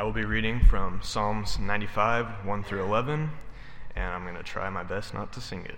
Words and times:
I 0.00 0.02
will 0.02 0.12
be 0.12 0.24
reading 0.24 0.60
from 0.60 1.00
Psalms 1.02 1.58
95, 1.58 2.46
1 2.46 2.64
through 2.64 2.84
11, 2.84 3.30
and 3.94 4.14
I'm 4.14 4.22
going 4.22 4.34
to 4.34 4.42
try 4.42 4.70
my 4.70 4.82
best 4.82 5.12
not 5.12 5.30
to 5.34 5.42
sing 5.42 5.66
it. 5.66 5.74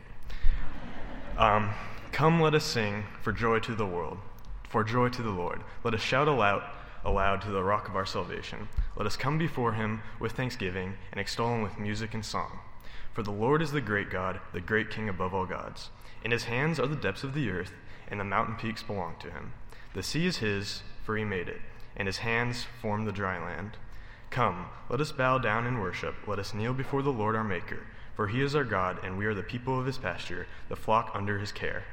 Um, 1.37 1.71
Come, 2.13 2.41
let 2.41 2.55
us 2.55 2.63
sing 2.63 3.03
for 3.21 3.33
joy 3.33 3.59
to 3.59 3.75
the 3.75 3.85
world, 3.85 4.19
for 4.69 4.85
joy 4.85 5.09
to 5.09 5.23
the 5.23 5.33
Lord. 5.33 5.63
Let 5.83 5.95
us 5.95 6.03
shout 6.03 6.29
aloud, 6.29 6.63
aloud 7.05 7.43
to 7.43 7.51
the 7.51 7.65
rock 7.65 7.89
of 7.89 7.97
our 7.97 8.07
salvation. 8.07 8.69
Let 8.95 9.07
us 9.09 9.17
come 9.17 9.39
before 9.39 9.73
him 9.73 10.03
with 10.21 10.31
thanksgiving 10.31 10.95
and 11.11 11.21
extol 11.21 11.57
him 11.57 11.63
with 11.63 11.81
music 11.81 12.15
and 12.15 12.25
song. 12.25 12.61
For 13.13 13.25
the 13.25 13.33
Lord 13.33 13.61
is 13.61 13.73
the 13.73 13.81
great 13.81 14.09
God, 14.09 14.39
the 14.53 14.61
great 14.61 14.89
King 14.89 15.09
above 15.09 15.35
all 15.35 15.47
gods. 15.47 15.91
In 16.23 16.31
his 16.31 16.45
hands 16.45 16.79
are 16.79 16.87
the 16.87 16.95
depths 16.95 17.25
of 17.25 17.35
the 17.35 17.51
earth, 17.51 17.73
and 18.07 18.21
the 18.21 18.25
mountain 18.25 18.55
peaks 18.55 18.85
belong 18.85 19.17
to 19.19 19.33
him. 19.33 19.53
The 19.95 20.03
sea 20.05 20.27
is 20.27 20.37
his, 20.37 20.85
for 21.03 21.17
he 21.17 21.25
made 21.25 21.49
it, 21.49 21.61
and 21.97 22.07
his 22.07 22.19
hands 22.19 22.67
formed 22.81 23.09
the 23.09 23.11
dry 23.11 23.45
land. 23.45 23.79
Come, 24.33 24.65
let 24.89 25.03
us 25.03 25.13
bow 25.13 25.37
down 25.37 25.67
and 25.67 25.79
worship. 25.79 26.15
Let 26.27 26.39
us 26.39 26.55
kneel 26.55 26.73
before 26.73 27.03
the 27.03 27.13
Lord 27.13 27.37
our 27.37 27.45
Maker, 27.45 27.81
for 28.15 28.29
he 28.29 28.41
is 28.41 28.55
our 28.55 28.65
God, 28.65 28.99
and 29.05 29.19
we 29.19 29.27
are 29.27 29.35
the 29.35 29.43
people 29.43 29.79
of 29.79 29.85
his 29.85 29.99
pasture, 29.99 30.47
the 30.71 30.75
flock 30.75 31.11
under 31.13 31.39
his 31.39 31.53
care. 31.53 31.85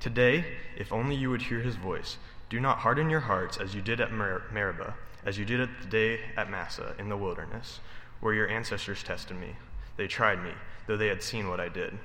Today, 0.00 0.44
if 0.76 0.92
only 0.92 1.14
you 1.14 1.30
would 1.30 1.42
hear 1.42 1.60
his 1.60 1.76
voice, 1.76 2.18
do 2.48 2.58
not 2.58 2.78
harden 2.78 3.08
your 3.08 3.20
hearts 3.20 3.58
as 3.58 3.76
you 3.76 3.80
did 3.80 4.00
at 4.00 4.10
Mer- 4.10 4.42
Meribah, 4.52 4.94
as 5.24 5.38
you 5.38 5.44
did 5.44 5.60
at 5.60 5.68
the 5.80 5.86
day 5.86 6.18
at 6.36 6.50
Massah 6.50 6.96
in 6.98 7.08
the 7.08 7.16
wilderness, 7.16 7.78
where 8.18 8.34
your 8.34 8.48
ancestors 8.48 9.04
tested 9.04 9.36
me. 9.38 9.54
They 9.96 10.08
tried 10.08 10.42
me, 10.42 10.54
though 10.88 10.96
they 10.96 11.06
had 11.06 11.22
seen 11.22 11.48
what 11.48 11.60
I 11.60 11.68
did. 11.68 11.96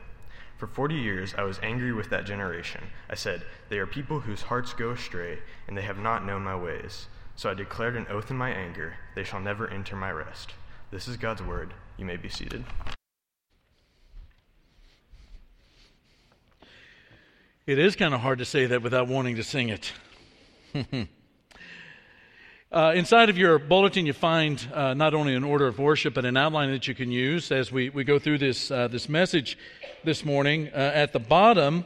For 0.56 0.68
forty 0.68 0.96
years 0.96 1.34
I 1.36 1.46
was 1.46 1.60
angry 1.64 1.94
with 1.94 2.12
that 2.12 2.28
generation. 2.28 2.84
I 3.10 3.16
said, 3.16 3.42
They 3.70 3.80
are 3.80 3.88
people 3.88 4.20
whose 4.20 4.44
hearts 4.44 4.74
go 4.74 4.92
astray, 4.92 5.40
and 5.68 5.76
they 5.76 5.82
have 5.82 5.98
not 5.98 6.24
known 6.24 6.44
my 6.44 6.56
ways. 6.56 7.08
So 7.38 7.50
I 7.50 7.54
declared 7.54 7.98
an 7.98 8.08
oath 8.10 8.32
in 8.32 8.38
my 8.38 8.50
anger, 8.50 8.96
They 9.14 9.26
shall 9.26 9.42
never 9.42 9.68
enter 9.68 9.98
my 9.98 10.10
rest. 10.10 10.54
This 10.90 11.08
is 11.10 11.18
God's 11.18 11.42
word. 11.42 11.74
You 11.98 12.06
may 12.06 12.16
be 12.16 12.30
seated. 12.30 12.64
It 17.68 17.78
is 17.78 17.98
kind 17.98 18.14
of 18.14 18.22
hard 18.22 18.40
to 18.40 18.46
say 18.46 18.68
that 18.68 18.82
without 18.82 19.10
wanting 19.10 19.36
to 19.36 19.44
sing 19.44 19.68
it. 19.68 19.92
uh, 22.72 22.94
inside 22.96 23.30
of 23.30 23.38
your 23.38 23.60
bulletin, 23.60 24.06
you 24.06 24.14
find 24.14 24.66
uh, 24.74 24.94
not 24.94 25.14
only 25.14 25.36
an 25.36 25.44
order 25.44 25.68
of 25.68 25.78
worship, 25.78 26.14
but 26.14 26.24
an 26.24 26.38
outline 26.38 26.72
that 26.72 26.88
you 26.88 26.96
can 26.96 27.12
use 27.12 27.52
as 27.52 27.70
we, 27.70 27.90
we 27.90 28.06
go 28.06 28.18
through 28.18 28.38
this, 28.38 28.72
uh, 28.72 28.88
this 28.88 29.10
message 29.10 29.58
this 30.06 30.24
morning. 30.24 30.70
Uh, 30.70 30.92
at 30.94 31.12
the 31.12 31.20
bottom, 31.20 31.86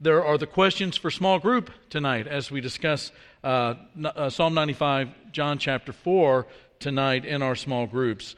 there 0.00 0.22
are 0.22 0.36
the 0.36 0.46
questions 0.46 0.98
for 0.98 1.10
small 1.10 1.38
group 1.38 1.70
tonight 1.88 2.26
as 2.26 2.50
we 2.50 2.60
discuss 2.60 3.12
uh, 3.44 3.74
uh, 4.04 4.30
Psalm 4.30 4.54
95, 4.54 5.32
John 5.32 5.58
chapter 5.58 5.92
4 5.92 6.46
tonight 6.78 7.24
in 7.24 7.42
our 7.42 7.56
small 7.56 7.88
groups. 7.88 8.36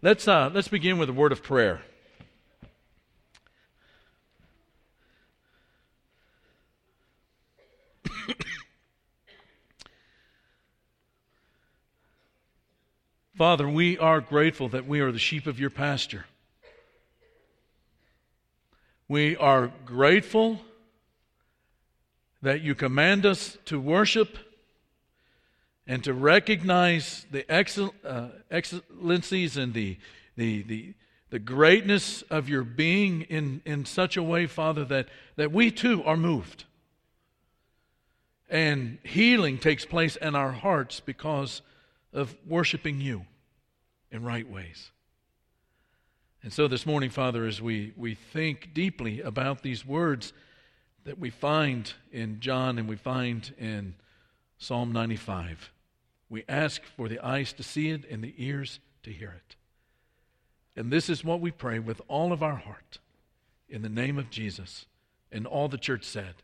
Let's, 0.00 0.26
let's 0.26 0.68
begin 0.68 0.96
with 0.98 1.10
a 1.10 1.12
word 1.12 1.32
of 1.32 1.42
prayer. 1.42 1.82
Father, 13.36 13.68
we 13.68 13.98
are 13.98 14.22
grateful 14.22 14.70
that 14.70 14.86
we 14.86 15.00
are 15.00 15.12
the 15.12 15.18
sheep 15.18 15.46
of 15.46 15.60
your 15.60 15.68
pasture. 15.70 16.24
We 19.06 19.36
are 19.36 19.70
grateful 19.84 20.60
that 22.40 22.62
you 22.62 22.74
command 22.74 23.26
us 23.26 23.58
to 23.66 23.78
worship 23.78 24.38
and 25.86 26.02
to 26.04 26.12
recognize 26.12 27.26
the 27.30 27.44
excel, 27.54 27.94
uh, 28.04 28.28
excellencies 28.50 29.56
and 29.56 29.72
the, 29.72 29.98
the, 30.36 30.62
the, 30.62 30.94
the 31.30 31.38
greatness 31.38 32.22
of 32.22 32.48
your 32.48 32.64
being 32.64 33.22
in, 33.22 33.62
in 33.64 33.84
such 33.84 34.16
a 34.16 34.22
way, 34.22 34.46
Father, 34.46 34.84
that, 34.84 35.08
that 35.36 35.52
we 35.52 35.70
too 35.70 36.02
are 36.04 36.16
moved. 36.16 36.64
And 38.48 38.98
healing 39.02 39.58
takes 39.58 39.84
place 39.84 40.16
in 40.16 40.34
our 40.34 40.52
hearts 40.52 41.00
because 41.00 41.62
of 42.12 42.36
worshiping 42.46 43.00
you 43.00 43.26
in 44.10 44.24
right 44.24 44.48
ways. 44.48 44.90
And 46.42 46.52
so 46.52 46.68
this 46.68 46.86
morning, 46.86 47.10
Father, 47.10 47.44
as 47.44 47.60
we, 47.60 47.92
we 47.96 48.14
think 48.14 48.72
deeply 48.72 49.20
about 49.20 49.62
these 49.62 49.84
words 49.84 50.32
that 51.04 51.18
we 51.18 51.30
find 51.30 51.92
in 52.12 52.38
John 52.40 52.78
and 52.78 52.88
we 52.88 52.96
find 52.96 53.52
in 53.58 53.94
Psalm 54.58 54.92
95, 54.92 55.72
we 56.28 56.44
ask 56.48 56.82
for 56.96 57.08
the 57.08 57.20
eyes 57.20 57.52
to 57.54 57.62
see 57.62 57.90
it 57.90 58.08
and 58.10 58.22
the 58.22 58.34
ears 58.36 58.80
to 59.02 59.10
hear 59.12 59.34
it. 59.36 59.56
And 60.76 60.92
this 60.92 61.08
is 61.08 61.24
what 61.24 61.40
we 61.40 61.50
pray 61.50 61.78
with 61.78 62.00
all 62.08 62.32
of 62.32 62.42
our 62.42 62.56
heart 62.56 62.98
in 63.68 63.82
the 63.82 63.88
name 63.88 64.18
of 64.18 64.30
Jesus. 64.30 64.86
And 65.32 65.46
all 65.46 65.68
the 65.68 65.78
church 65.78 66.04
said. 66.04 66.34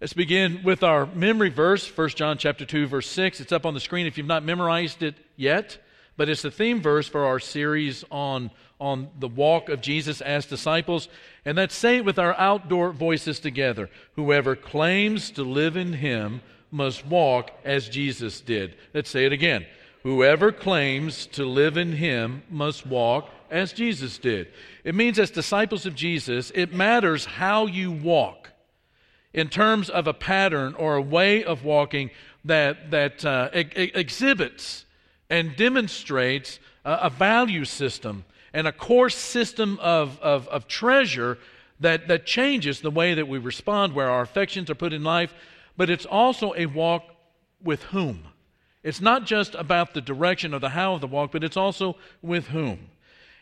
Let's 0.00 0.12
begin 0.12 0.62
with 0.62 0.82
our 0.82 1.06
memory 1.06 1.48
verse, 1.48 1.88
1 1.96 2.10
John 2.10 2.38
chapter 2.38 2.64
2 2.64 2.86
verse 2.86 3.08
6. 3.08 3.40
It's 3.40 3.52
up 3.52 3.66
on 3.66 3.74
the 3.74 3.80
screen 3.80 4.06
if 4.06 4.16
you've 4.16 4.26
not 4.26 4.44
memorized 4.44 5.02
it 5.02 5.16
yet, 5.34 5.78
but 6.16 6.28
it's 6.28 6.42
the 6.42 6.50
theme 6.50 6.80
verse 6.80 7.08
for 7.08 7.24
our 7.24 7.40
series 7.40 8.04
on 8.10 8.50
on 8.80 9.08
the 9.18 9.28
walk 9.28 9.68
of 9.68 9.80
Jesus 9.80 10.20
as 10.20 10.46
disciples. 10.46 11.08
And 11.44 11.56
let's 11.56 11.74
say 11.74 11.96
it 11.96 12.04
with 12.04 12.18
our 12.18 12.34
outdoor 12.34 12.92
voices 12.92 13.40
together. 13.40 13.90
Whoever 14.14 14.54
claims 14.54 15.30
to 15.32 15.42
live 15.42 15.76
in 15.76 15.94
him 15.94 16.42
must 16.70 17.06
walk 17.06 17.50
as 17.64 17.88
Jesus 17.88 18.40
did. 18.40 18.76
Let's 18.94 19.10
say 19.10 19.24
it 19.24 19.32
again. 19.32 19.66
Whoever 20.02 20.52
claims 20.52 21.26
to 21.28 21.44
live 21.44 21.76
in 21.76 21.92
him 21.92 22.42
must 22.50 22.86
walk 22.86 23.30
as 23.50 23.72
Jesus 23.72 24.18
did. 24.18 24.48
It 24.84 24.94
means, 24.94 25.18
as 25.18 25.30
disciples 25.30 25.86
of 25.86 25.94
Jesus, 25.94 26.52
it 26.54 26.72
matters 26.72 27.24
how 27.24 27.66
you 27.66 27.90
walk 27.90 28.50
in 29.32 29.48
terms 29.48 29.90
of 29.90 30.06
a 30.06 30.14
pattern 30.14 30.74
or 30.74 30.96
a 30.96 31.02
way 31.02 31.44
of 31.44 31.64
walking 31.64 32.10
that, 32.44 32.90
that 32.90 33.24
uh, 33.24 33.50
e- 33.54 33.90
exhibits 33.94 34.84
and 35.28 35.56
demonstrates 35.56 36.58
a, 36.84 36.92
a, 36.92 37.10
value 37.10 37.64
system 37.64 38.24
and 38.52 38.66
a 38.66 38.72
core 38.72 39.10
system 39.10 39.78
of, 39.80 40.18
of, 40.20 40.48
of 40.48 40.66
treasure 40.66 41.38
that, 41.80 42.08
that 42.08 42.26
changes 42.26 42.80
the 42.80 42.90
way 42.90 43.14
that 43.14 43.28
we 43.28 43.38
respond, 43.38 43.94
where 43.94 44.10
our 44.10 44.22
affections 44.22 44.70
are 44.70 44.74
put 44.74 44.92
in 44.92 45.04
life, 45.04 45.34
but 45.78 45.88
it's 45.88 46.04
also 46.04 46.52
a 46.56 46.66
walk 46.66 47.04
with 47.62 47.84
whom. 47.84 48.24
It's 48.82 49.00
not 49.00 49.24
just 49.24 49.54
about 49.54 49.94
the 49.94 50.00
direction 50.02 50.52
or 50.52 50.58
the 50.58 50.70
how 50.70 50.94
of 50.94 51.00
the 51.00 51.06
walk, 51.06 51.32
but 51.32 51.44
it's 51.44 51.56
also 51.56 51.96
with 52.20 52.48
whom. 52.48 52.90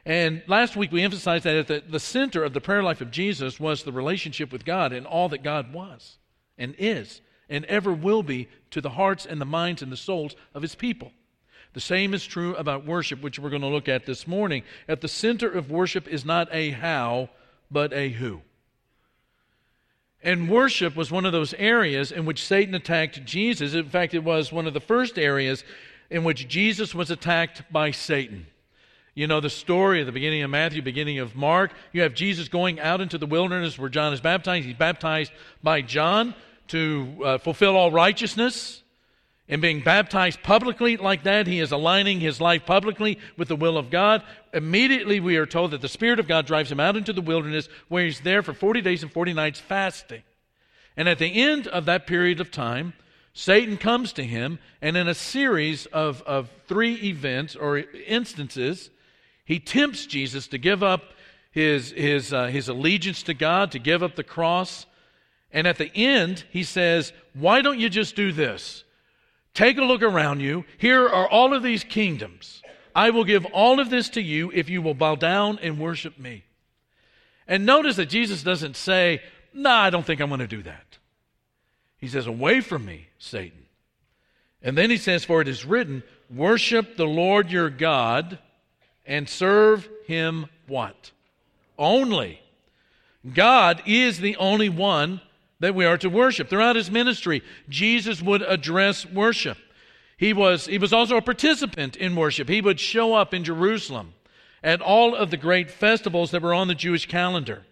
And 0.04 0.42
last 0.46 0.76
week 0.76 0.92
we 0.92 1.02
emphasized 1.02 1.44
that 1.44 1.56
at 1.56 1.66
the, 1.66 1.82
the 1.88 1.98
center 1.98 2.44
of 2.44 2.52
the 2.52 2.60
prayer 2.60 2.82
life 2.82 3.00
of 3.00 3.10
Jesus 3.10 3.58
was 3.58 3.82
the 3.82 3.90
relationship 3.90 4.52
with 4.52 4.64
God 4.64 4.92
and 4.92 5.06
all 5.06 5.28
that 5.30 5.42
God 5.42 5.72
was 5.72 6.18
and 6.56 6.74
is 6.78 7.20
and 7.48 7.64
ever 7.64 7.92
will 7.92 8.22
be 8.22 8.48
to 8.70 8.80
the 8.80 8.90
hearts 8.90 9.26
and 9.26 9.40
the 9.40 9.46
minds 9.46 9.82
and 9.82 9.90
the 9.90 9.96
souls 9.96 10.36
of 10.54 10.62
his 10.62 10.74
people. 10.74 11.12
The 11.72 11.80
same 11.80 12.14
is 12.14 12.24
true 12.24 12.54
about 12.56 12.86
worship, 12.86 13.22
which 13.22 13.38
we're 13.38 13.50
going 13.50 13.62
to 13.62 13.68
look 13.68 13.88
at 13.88 14.06
this 14.06 14.26
morning. 14.26 14.62
At 14.88 15.00
the 15.00 15.08
center 15.08 15.50
of 15.50 15.70
worship 15.70 16.06
is 16.08 16.24
not 16.24 16.48
a 16.52 16.70
how, 16.70 17.30
but 17.70 17.92
a 17.92 18.10
who. 18.10 18.42
And 20.26 20.50
worship 20.50 20.96
was 20.96 21.12
one 21.12 21.24
of 21.24 21.30
those 21.30 21.54
areas 21.54 22.10
in 22.10 22.26
which 22.26 22.44
Satan 22.44 22.74
attacked 22.74 23.24
Jesus. 23.24 23.74
In 23.74 23.88
fact, 23.88 24.12
it 24.12 24.24
was 24.24 24.50
one 24.50 24.66
of 24.66 24.74
the 24.74 24.80
first 24.80 25.20
areas 25.20 25.62
in 26.10 26.24
which 26.24 26.48
Jesus 26.48 26.96
was 26.96 27.12
attacked 27.12 27.62
by 27.70 27.92
Satan. 27.92 28.48
You 29.14 29.28
know 29.28 29.38
the 29.38 29.48
story 29.48 30.00
at 30.00 30.06
the 30.06 30.12
beginning 30.12 30.42
of 30.42 30.50
Matthew, 30.50 30.82
beginning 30.82 31.20
of 31.20 31.36
Mark. 31.36 31.70
You 31.92 32.02
have 32.02 32.12
Jesus 32.12 32.48
going 32.48 32.80
out 32.80 33.00
into 33.00 33.18
the 33.18 33.26
wilderness 33.26 33.78
where 33.78 33.88
John 33.88 34.12
is 34.12 34.20
baptized. 34.20 34.66
He's 34.66 34.74
baptized 34.74 35.30
by 35.62 35.80
John 35.80 36.34
to 36.68 37.16
uh, 37.24 37.38
fulfill 37.38 37.76
all 37.76 37.92
righteousness. 37.92 38.82
And 39.48 39.62
being 39.62 39.80
baptized 39.80 40.42
publicly 40.42 40.96
like 40.96 41.22
that, 41.22 41.46
he 41.46 41.60
is 41.60 41.70
aligning 41.70 42.18
his 42.18 42.40
life 42.40 42.66
publicly 42.66 43.18
with 43.36 43.46
the 43.46 43.54
will 43.54 43.78
of 43.78 43.90
God. 43.90 44.24
Immediately, 44.52 45.20
we 45.20 45.36
are 45.36 45.46
told 45.46 45.70
that 45.70 45.80
the 45.80 45.88
Spirit 45.88 46.18
of 46.18 46.26
God 46.26 46.46
drives 46.46 46.72
him 46.72 46.80
out 46.80 46.96
into 46.96 47.12
the 47.12 47.20
wilderness 47.20 47.68
where 47.88 48.04
he's 48.04 48.20
there 48.20 48.42
for 48.42 48.52
40 48.52 48.80
days 48.80 49.04
and 49.04 49.12
40 49.12 49.34
nights 49.34 49.60
fasting. 49.60 50.22
And 50.96 51.08
at 51.08 51.18
the 51.18 51.42
end 51.42 51.68
of 51.68 51.84
that 51.84 52.08
period 52.08 52.40
of 52.40 52.50
time, 52.50 52.94
Satan 53.34 53.76
comes 53.76 54.14
to 54.14 54.24
him, 54.24 54.58
and 54.80 54.96
in 54.96 55.06
a 55.06 55.14
series 55.14 55.84
of, 55.86 56.22
of 56.22 56.50
three 56.66 56.94
events 56.94 57.54
or 57.54 57.84
instances, 58.06 58.90
he 59.44 59.60
tempts 59.60 60.06
Jesus 60.06 60.48
to 60.48 60.58
give 60.58 60.82
up 60.82 61.02
his, 61.52 61.90
his, 61.92 62.32
uh, 62.32 62.46
his 62.46 62.68
allegiance 62.68 63.22
to 63.24 63.34
God, 63.34 63.72
to 63.72 63.78
give 63.78 64.02
up 64.02 64.16
the 64.16 64.24
cross. 64.24 64.86
And 65.52 65.66
at 65.66 65.76
the 65.76 65.94
end, 65.94 66.44
he 66.50 66.64
says, 66.64 67.12
Why 67.34 67.60
don't 67.60 67.78
you 67.78 67.90
just 67.90 68.16
do 68.16 68.32
this? 68.32 68.84
Take 69.56 69.78
a 69.78 69.84
look 69.84 70.02
around 70.02 70.40
you. 70.40 70.66
Here 70.76 71.08
are 71.08 71.26
all 71.26 71.54
of 71.54 71.62
these 71.62 71.82
kingdoms. 71.82 72.62
I 72.94 73.08
will 73.08 73.24
give 73.24 73.46
all 73.46 73.80
of 73.80 73.88
this 73.88 74.10
to 74.10 74.20
you 74.20 74.52
if 74.54 74.68
you 74.68 74.82
will 74.82 74.92
bow 74.92 75.14
down 75.14 75.58
and 75.62 75.80
worship 75.80 76.18
me. 76.18 76.44
And 77.48 77.64
notice 77.64 77.96
that 77.96 78.10
Jesus 78.10 78.42
doesn't 78.42 78.76
say, 78.76 79.22
nah, 79.54 79.80
I 79.80 79.88
don't 79.88 80.04
think 80.04 80.20
I'm 80.20 80.28
going 80.28 80.40
to 80.40 80.46
do 80.46 80.62
that. 80.64 80.98
He 81.96 82.06
says, 82.06 82.26
Away 82.26 82.60
from 82.60 82.84
me, 82.84 83.08
Satan. 83.18 83.64
And 84.60 84.76
then 84.76 84.90
he 84.90 84.98
says, 84.98 85.24
For 85.24 85.40
it 85.40 85.48
is 85.48 85.64
written, 85.64 86.02
worship 86.28 86.98
the 86.98 87.06
Lord 87.06 87.50
your 87.50 87.70
God 87.70 88.38
and 89.06 89.26
serve 89.26 89.88
him 90.06 90.48
what? 90.66 91.12
Only. 91.78 92.42
God 93.32 93.82
is 93.86 94.20
the 94.20 94.36
only 94.36 94.68
one 94.68 95.22
that 95.60 95.74
we 95.74 95.84
are 95.84 95.98
to 95.98 96.10
worship. 96.10 96.48
Throughout 96.48 96.76
his 96.76 96.90
ministry, 96.90 97.42
Jesus 97.68 98.22
would 98.22 98.42
address 98.42 99.06
worship. 99.06 99.58
He 100.16 100.32
was, 100.32 100.66
he 100.66 100.78
was 100.78 100.92
also 100.92 101.16
a 101.16 101.22
participant 101.22 101.96
in 101.96 102.16
worship. 102.16 102.48
He 102.48 102.60
would 102.60 102.80
show 102.80 103.14
up 103.14 103.34
in 103.34 103.44
Jerusalem 103.44 104.14
at 104.62 104.80
all 104.80 105.14
of 105.14 105.30
the 105.30 105.36
great 105.36 105.70
festivals 105.70 106.30
that 106.30 106.42
were 106.42 106.54
on 106.54 106.68
the 106.68 106.74
Jewish 106.74 107.06
calendar. 107.06 107.64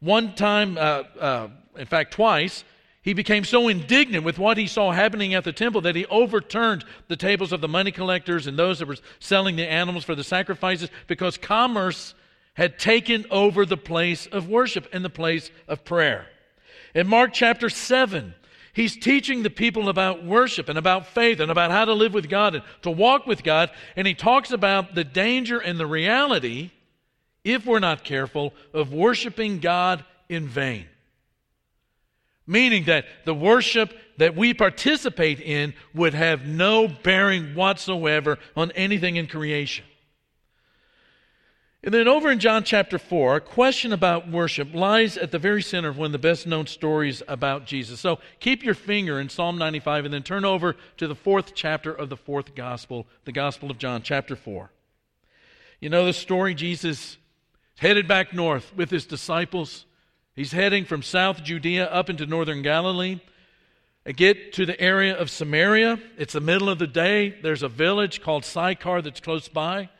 One 0.00 0.34
time, 0.34 0.76
uh, 0.76 1.04
uh, 1.18 1.48
in 1.76 1.86
fact, 1.86 2.12
twice, 2.12 2.64
he 3.02 3.14
became 3.14 3.44
so 3.44 3.68
indignant 3.68 4.24
with 4.24 4.38
what 4.38 4.56
he 4.56 4.66
saw 4.66 4.92
happening 4.92 5.34
at 5.34 5.44
the 5.44 5.52
temple 5.52 5.80
that 5.82 5.96
he 5.96 6.06
overturned 6.06 6.84
the 7.08 7.16
tables 7.16 7.52
of 7.52 7.60
the 7.60 7.68
money 7.68 7.90
collectors 7.90 8.46
and 8.46 8.56
those 8.56 8.78
that 8.78 8.86
were 8.86 8.96
selling 9.18 9.56
the 9.56 9.68
animals 9.68 10.04
for 10.04 10.14
the 10.14 10.24
sacrifices 10.24 10.88
because 11.08 11.36
commerce 11.36 12.14
had 12.54 12.78
taken 12.78 13.24
over 13.30 13.64
the 13.64 13.76
place 13.76 14.26
of 14.26 14.48
worship 14.48 14.88
and 14.92 15.04
the 15.04 15.10
place 15.10 15.50
of 15.66 15.84
prayer. 15.84 16.26
In 16.94 17.06
Mark 17.08 17.32
chapter 17.32 17.70
7, 17.70 18.34
he's 18.72 18.96
teaching 18.96 19.42
the 19.42 19.50
people 19.50 19.88
about 19.88 20.24
worship 20.24 20.68
and 20.68 20.78
about 20.78 21.06
faith 21.06 21.40
and 21.40 21.50
about 21.50 21.70
how 21.70 21.84
to 21.84 21.94
live 21.94 22.12
with 22.12 22.28
God 22.28 22.54
and 22.54 22.64
to 22.82 22.90
walk 22.90 23.26
with 23.26 23.42
God. 23.42 23.70
And 23.96 24.06
he 24.06 24.14
talks 24.14 24.50
about 24.50 24.94
the 24.94 25.04
danger 25.04 25.58
and 25.58 25.78
the 25.78 25.86
reality, 25.86 26.70
if 27.44 27.64
we're 27.64 27.78
not 27.78 28.04
careful, 28.04 28.52
of 28.74 28.92
worshiping 28.92 29.58
God 29.58 30.04
in 30.28 30.46
vain. 30.48 30.86
Meaning 32.46 32.84
that 32.84 33.06
the 33.24 33.34
worship 33.34 33.94
that 34.18 34.36
we 34.36 34.52
participate 34.52 35.40
in 35.40 35.74
would 35.94 36.12
have 36.12 36.44
no 36.44 36.88
bearing 36.88 37.54
whatsoever 37.54 38.38
on 38.56 38.70
anything 38.72 39.16
in 39.16 39.26
creation. 39.26 39.84
And 41.84 41.92
then 41.92 42.06
over 42.06 42.30
in 42.30 42.38
John 42.38 42.62
chapter 42.62 42.96
4, 42.96 43.36
a 43.36 43.40
question 43.40 43.92
about 43.92 44.30
worship 44.30 44.72
lies 44.72 45.16
at 45.16 45.32
the 45.32 45.38
very 45.38 45.62
center 45.62 45.88
of 45.88 45.98
one 45.98 46.06
of 46.06 46.12
the 46.12 46.18
best 46.18 46.46
known 46.46 46.68
stories 46.68 47.24
about 47.26 47.66
Jesus. 47.66 47.98
So 47.98 48.20
keep 48.38 48.62
your 48.62 48.74
finger 48.74 49.18
in 49.18 49.28
Psalm 49.28 49.58
95 49.58 50.04
and 50.04 50.14
then 50.14 50.22
turn 50.22 50.44
over 50.44 50.76
to 50.98 51.08
the 51.08 51.16
fourth 51.16 51.56
chapter 51.56 51.92
of 51.92 52.08
the 52.08 52.16
fourth 52.16 52.54
gospel, 52.54 53.08
the 53.24 53.32
Gospel 53.32 53.68
of 53.68 53.78
John, 53.78 54.02
chapter 54.02 54.36
4. 54.36 54.70
You 55.80 55.88
know 55.88 56.06
the 56.06 56.12
story? 56.12 56.54
Jesus 56.54 57.16
headed 57.78 58.06
back 58.06 58.32
north 58.32 58.72
with 58.76 58.90
his 58.90 59.04
disciples. 59.04 59.84
He's 60.36 60.52
heading 60.52 60.84
from 60.84 61.02
South 61.02 61.42
Judea 61.42 61.86
up 61.86 62.08
into 62.08 62.26
northern 62.26 62.62
Galilee. 62.62 63.20
I 64.06 64.12
get 64.12 64.52
to 64.52 64.66
the 64.66 64.80
area 64.80 65.16
of 65.16 65.30
Samaria. 65.30 65.98
It's 66.16 66.34
the 66.34 66.40
middle 66.40 66.68
of 66.68 66.78
the 66.78 66.86
day. 66.86 67.30
There's 67.42 67.64
a 67.64 67.68
village 67.68 68.22
called 68.22 68.44
Sychar 68.44 69.02
that's 69.02 69.20
close 69.20 69.48
by. 69.48 69.90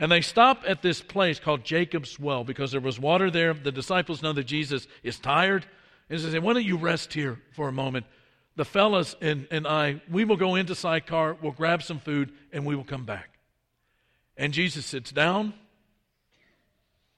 And 0.00 0.10
they 0.10 0.22
stop 0.22 0.64
at 0.66 0.80
this 0.80 1.02
place 1.02 1.38
called 1.38 1.62
Jacob's 1.62 2.18
Well 2.18 2.42
because 2.42 2.72
there 2.72 2.80
was 2.80 2.98
water 2.98 3.30
there. 3.30 3.52
The 3.52 3.70
disciples 3.70 4.22
know 4.22 4.32
that 4.32 4.44
Jesus 4.44 4.88
is 5.02 5.18
tired. 5.18 5.66
And 6.08 6.18
they 6.18 6.32
say, 6.32 6.38
Why 6.38 6.54
don't 6.54 6.64
you 6.64 6.78
rest 6.78 7.12
here 7.12 7.38
for 7.52 7.68
a 7.68 7.72
moment? 7.72 8.06
The 8.56 8.64
fellas 8.64 9.14
and, 9.20 9.46
and 9.50 9.66
I, 9.66 10.00
we 10.10 10.24
will 10.24 10.38
go 10.38 10.54
into 10.54 10.74
Sychar, 10.74 11.36
we'll 11.42 11.52
grab 11.52 11.82
some 11.82 11.98
food, 11.98 12.32
and 12.50 12.64
we 12.64 12.74
will 12.74 12.84
come 12.84 13.04
back. 13.04 13.38
And 14.38 14.54
Jesus 14.54 14.86
sits 14.86 15.12
down. 15.12 15.52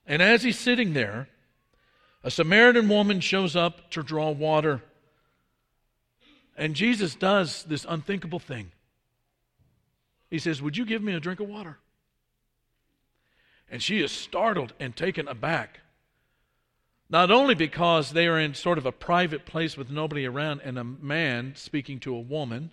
And 0.05 0.21
as 0.21 0.43
he's 0.43 0.59
sitting 0.59 0.93
there, 0.93 1.29
a 2.25 2.33
Samaritan 2.33 2.89
woman 2.89 3.21
shows 3.21 3.55
up 3.55 3.93
to 3.93 4.03
draw 4.03 4.33
water. 4.33 4.83
And 6.57 6.75
Jesus 6.75 7.15
does 7.15 7.63
this 7.63 7.87
unthinkable 7.89 8.41
thing. 8.41 8.73
He 10.31 10.41
says, 10.41 10.61
Would 10.61 10.77
you 10.77 10.85
give 10.85 11.01
me 11.01 11.15
a 11.15 11.21
drink 11.21 11.39
of 11.39 11.49
water? 11.49 11.79
And 13.73 13.83
she 13.83 14.03
is 14.03 14.13
startled 14.13 14.75
and 14.79 14.95
taken 14.95 15.27
aback. 15.27 15.81
Not 17.09 17.31
only 17.31 17.55
because 17.55 18.13
they 18.13 18.27
are 18.27 18.39
in 18.39 18.55
sort 18.55 18.77
of 18.77 18.85
a 18.85 18.93
private 18.93 19.47
place 19.47 19.79
with 19.79 19.91
nobody 19.91 20.27
around 20.27 20.61
and 20.63 20.79
a 20.79 20.85
man 20.85 21.55
speaking 21.57 21.99
to 22.01 22.15
a 22.15 22.21
woman, 22.21 22.71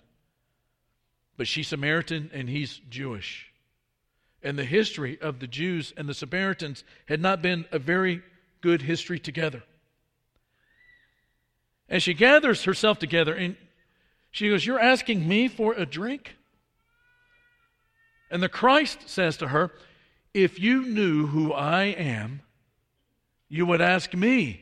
but 1.38 1.48
she's 1.48 1.68
Samaritan 1.68 2.30
and 2.34 2.50
he's 2.50 2.82
Jewish. 2.90 3.50
And 4.42 4.58
the 4.58 4.64
history 4.64 5.18
of 5.22 5.40
the 5.40 5.46
Jews 5.46 5.94
and 5.96 6.06
the 6.06 6.14
Samaritans 6.14 6.84
had 7.06 7.20
not 7.20 7.40
been 7.40 7.64
a 7.72 7.78
very 7.78 8.22
good 8.60 8.82
history 8.82 9.18
together. 9.18 9.62
And 11.88 12.02
she 12.02 12.12
gathers 12.12 12.64
herself 12.64 12.98
together 12.98 13.34
and 13.34 13.56
she 14.30 14.50
goes, 14.50 14.66
You're 14.66 14.78
asking 14.78 15.26
me 15.26 15.48
for 15.48 15.72
a 15.72 15.86
drink? 15.86 16.36
And 18.30 18.42
the 18.42 18.50
Christ 18.50 19.08
says 19.08 19.38
to 19.38 19.48
her, 19.48 19.72
if 20.32 20.58
you 20.58 20.82
knew 20.86 21.26
who 21.26 21.52
I 21.52 21.84
am, 21.84 22.42
you 23.48 23.66
would 23.66 23.80
ask 23.80 24.14
me 24.14 24.60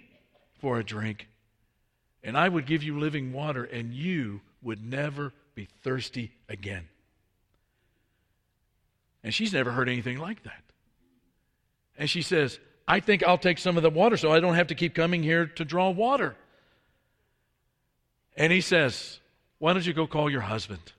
for 0.60 0.78
a 0.78 0.84
drink, 0.84 1.28
and 2.22 2.36
I 2.36 2.48
would 2.48 2.66
give 2.66 2.82
you 2.82 2.98
living 2.98 3.32
water, 3.32 3.64
and 3.64 3.92
you 3.92 4.40
would 4.62 4.82
never 4.82 5.32
be 5.54 5.68
thirsty 5.82 6.32
again. 6.48 6.88
And 9.22 9.34
she's 9.34 9.52
never 9.52 9.72
heard 9.72 9.88
anything 9.88 10.18
like 10.18 10.42
that. 10.44 10.62
And 11.98 12.08
she 12.08 12.22
says, 12.22 12.58
I 12.86 13.00
think 13.00 13.22
I'll 13.22 13.38
take 13.38 13.58
some 13.58 13.76
of 13.76 13.82
the 13.82 13.90
water 13.90 14.16
so 14.16 14.32
I 14.32 14.40
don't 14.40 14.54
have 14.54 14.68
to 14.68 14.74
keep 14.74 14.94
coming 14.94 15.22
here 15.22 15.46
to 15.46 15.64
draw 15.64 15.90
water. 15.90 16.36
And 18.36 18.52
he 18.52 18.60
says, 18.60 19.18
Why 19.58 19.72
don't 19.72 19.84
you 19.84 19.92
go 19.92 20.06
call 20.06 20.30
your 20.30 20.40
husband? 20.40 20.92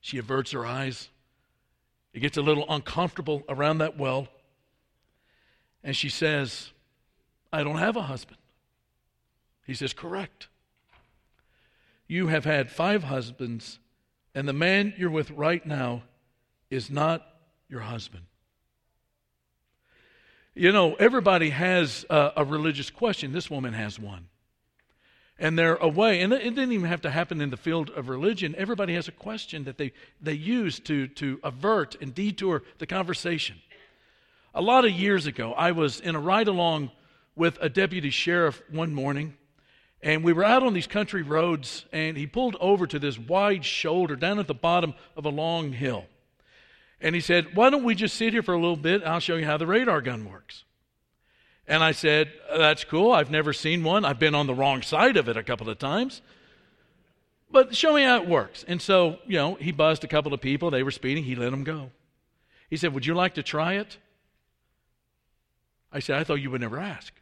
She 0.00 0.18
averts 0.18 0.52
her 0.52 0.66
eyes. 0.66 1.08
It 2.12 2.20
gets 2.20 2.36
a 2.36 2.42
little 2.42 2.64
uncomfortable 2.68 3.42
around 3.48 3.78
that 3.78 3.98
well. 3.98 4.28
And 5.82 5.96
she 5.96 6.08
says, 6.08 6.70
I 7.52 7.62
don't 7.62 7.78
have 7.78 7.96
a 7.96 8.02
husband. 8.02 8.38
He 9.66 9.74
says, 9.74 9.92
Correct. 9.92 10.48
You 12.06 12.26
have 12.26 12.44
had 12.44 12.70
five 12.70 13.04
husbands, 13.04 13.78
and 14.34 14.46
the 14.46 14.52
man 14.52 14.92
you're 14.98 15.10
with 15.10 15.30
right 15.30 15.64
now 15.64 16.02
is 16.70 16.90
not 16.90 17.26
your 17.68 17.80
husband. 17.80 18.24
You 20.54 20.72
know, 20.72 20.94
everybody 20.94 21.48
has 21.50 22.04
a, 22.10 22.32
a 22.36 22.44
religious 22.44 22.90
question. 22.90 23.32
This 23.32 23.50
woman 23.50 23.72
has 23.72 23.98
one 23.98 24.28
and 25.42 25.58
they're 25.58 25.74
away. 25.74 26.20
And 26.20 26.32
it 26.32 26.54
didn't 26.54 26.70
even 26.70 26.88
have 26.88 27.00
to 27.00 27.10
happen 27.10 27.40
in 27.40 27.50
the 27.50 27.56
field 27.56 27.90
of 27.90 28.08
religion. 28.08 28.54
Everybody 28.56 28.94
has 28.94 29.08
a 29.08 29.12
question 29.12 29.64
that 29.64 29.76
they, 29.76 29.92
they 30.20 30.34
use 30.34 30.78
to, 30.80 31.08
to 31.08 31.40
avert 31.42 31.96
and 32.00 32.14
detour 32.14 32.62
the 32.78 32.86
conversation. 32.86 33.56
A 34.54 34.62
lot 34.62 34.84
of 34.84 34.92
years 34.92 35.26
ago, 35.26 35.52
I 35.54 35.72
was 35.72 35.98
in 35.98 36.14
a 36.14 36.20
ride 36.20 36.46
along 36.46 36.92
with 37.34 37.58
a 37.60 37.68
deputy 37.68 38.10
sheriff 38.10 38.62
one 38.70 38.94
morning, 38.94 39.34
and 40.00 40.22
we 40.22 40.32
were 40.32 40.44
out 40.44 40.62
on 40.62 40.74
these 40.74 40.86
country 40.86 41.22
roads, 41.22 41.86
and 41.90 42.16
he 42.16 42.26
pulled 42.26 42.56
over 42.60 42.86
to 42.86 43.00
this 43.00 43.18
wide 43.18 43.64
shoulder 43.64 44.14
down 44.14 44.38
at 44.38 44.46
the 44.46 44.54
bottom 44.54 44.94
of 45.16 45.24
a 45.24 45.30
long 45.30 45.72
hill. 45.72 46.04
And 47.00 47.16
he 47.16 47.20
said, 47.20 47.56
Why 47.56 47.68
don't 47.68 47.82
we 47.82 47.96
just 47.96 48.16
sit 48.16 48.32
here 48.32 48.44
for 48.44 48.54
a 48.54 48.60
little 48.60 48.76
bit? 48.76 49.02
I'll 49.02 49.18
show 49.18 49.34
you 49.34 49.46
how 49.46 49.56
the 49.56 49.66
radar 49.66 50.02
gun 50.02 50.30
works. 50.30 50.62
And 51.66 51.82
I 51.82 51.92
said, 51.92 52.32
That's 52.56 52.84
cool. 52.84 53.12
I've 53.12 53.30
never 53.30 53.52
seen 53.52 53.84
one. 53.84 54.04
I've 54.04 54.18
been 54.18 54.34
on 54.34 54.46
the 54.46 54.54
wrong 54.54 54.82
side 54.82 55.16
of 55.16 55.28
it 55.28 55.36
a 55.36 55.42
couple 55.42 55.68
of 55.68 55.78
times. 55.78 56.22
But 57.50 57.76
show 57.76 57.94
me 57.94 58.02
how 58.02 58.16
it 58.16 58.26
works. 58.26 58.64
And 58.66 58.80
so, 58.80 59.18
you 59.26 59.36
know, 59.36 59.54
he 59.56 59.72
buzzed 59.72 60.04
a 60.04 60.08
couple 60.08 60.32
of 60.32 60.40
people. 60.40 60.70
They 60.70 60.82
were 60.82 60.90
speeding. 60.90 61.24
He 61.24 61.36
let 61.36 61.50
them 61.50 61.64
go. 61.64 61.90
He 62.70 62.76
said, 62.76 62.94
Would 62.94 63.06
you 63.06 63.14
like 63.14 63.34
to 63.34 63.42
try 63.42 63.74
it? 63.74 63.98
I 65.92 66.00
said, 66.00 66.18
I 66.18 66.24
thought 66.24 66.36
you 66.36 66.50
would 66.50 66.62
never 66.62 66.78
ask. 66.78 67.12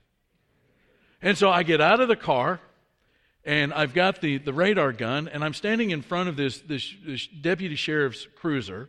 And 1.20 1.36
so 1.36 1.50
I 1.50 1.64
get 1.64 1.80
out 1.80 2.00
of 2.00 2.08
the 2.08 2.16
car 2.16 2.60
and 3.44 3.74
I've 3.74 3.94
got 3.94 4.20
the, 4.20 4.38
the 4.38 4.52
radar 4.52 4.92
gun 4.92 5.28
and 5.28 5.44
I'm 5.44 5.54
standing 5.54 5.90
in 5.90 6.02
front 6.02 6.28
of 6.28 6.36
this, 6.36 6.60
this, 6.60 6.94
this 7.04 7.26
deputy 7.26 7.74
sheriff's 7.74 8.26
cruiser. 8.36 8.88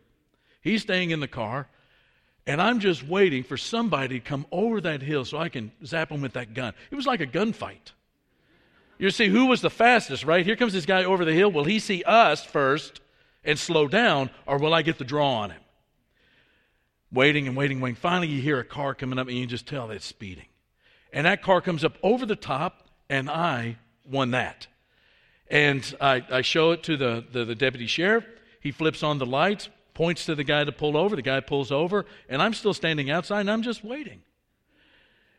He's 0.62 0.84
staying 0.84 1.12
in 1.12 1.20
the 1.20 1.28
car. 1.28 1.68
And 2.48 2.62
I'm 2.62 2.80
just 2.80 3.08
waiting 3.08 3.44
for 3.44 3.58
somebody 3.58 4.20
to 4.20 4.26
come 4.26 4.46
over 4.52 4.82
that 4.82 5.02
hill 5.02 5.26
so 5.26 5.38
I 5.38 5.50
can 5.50 5.72
zap 5.86 6.12
him 6.12 6.22
with 6.22 6.34
that 6.34 6.54
gun. 6.54 6.74
It 6.90 6.96
was 6.96 7.06
like 7.06 7.22
a 7.22 7.28
gunfight. 7.28 7.92
You 8.98 9.10
see, 9.10 9.28
who 9.28 9.48
was 9.48 9.62
the 9.62 9.70
fastest, 9.70 10.26
right? 10.26 10.46
Here 10.46 10.56
comes 10.56 10.74
this 10.74 10.86
guy 10.86 11.04
over 11.04 11.26
the 11.26 11.34
hill. 11.34 11.52
Will 11.52 11.64
he 11.64 11.80
see 11.80 12.04
us 12.04 12.44
first 12.44 13.02
and 13.44 13.58
slow 13.58 13.88
down, 13.88 14.30
or 14.46 14.58
will 14.58 14.74
I 14.74 14.82
get 14.84 14.98
the 14.98 15.04
draw 15.04 15.40
on 15.40 15.52
him? 15.52 15.62
Waiting 17.12 17.48
and 17.48 17.58
waiting, 17.58 17.82
waiting. 17.82 17.96
Finally, 17.96 18.28
you 18.28 18.42
hear 18.42 18.60
a 18.60 18.64
car 18.64 18.94
coming 18.94 19.18
up, 19.18 19.28
and 19.28 19.36
you 19.36 19.48
just 19.48 19.68
tell 19.68 19.90
it's 19.90 20.06
speeding. 20.06 20.46
And 21.12 21.26
that 21.26 21.42
car 21.42 21.62
comes 21.62 21.84
up 21.84 21.98
over 22.04 22.26
the 22.26 22.36
top, 22.36 22.88
and 23.10 23.30
I 23.30 23.78
won 24.06 24.32
that. 24.32 24.68
And 25.50 25.96
I, 26.00 26.24
I 26.30 26.42
show 26.42 26.72
it 26.72 26.84
to 26.84 26.96
the, 26.96 27.26
the, 27.32 27.44
the 27.44 27.56
deputy 27.56 27.88
sheriff. 27.88 28.24
He 28.62 28.72
flips 28.72 29.04
on 29.04 29.18
the 29.18 29.26
lights, 29.26 29.70
points 30.02 30.26
to 30.26 30.34
the 30.34 30.44
guy 30.44 30.64
to 30.64 30.72
pull 30.72 30.98
over. 30.98 31.16
The 31.16 31.22
guy 31.22 31.42
pulls 31.42 31.72
over, 31.72 32.08
and 32.28 32.42
I'm 32.42 32.56
still 32.56 32.74
standing 32.74 33.12
outside, 33.12 33.42
and 33.42 33.52
I'm 33.52 33.62
just 33.62 33.84
waiting 33.84 34.24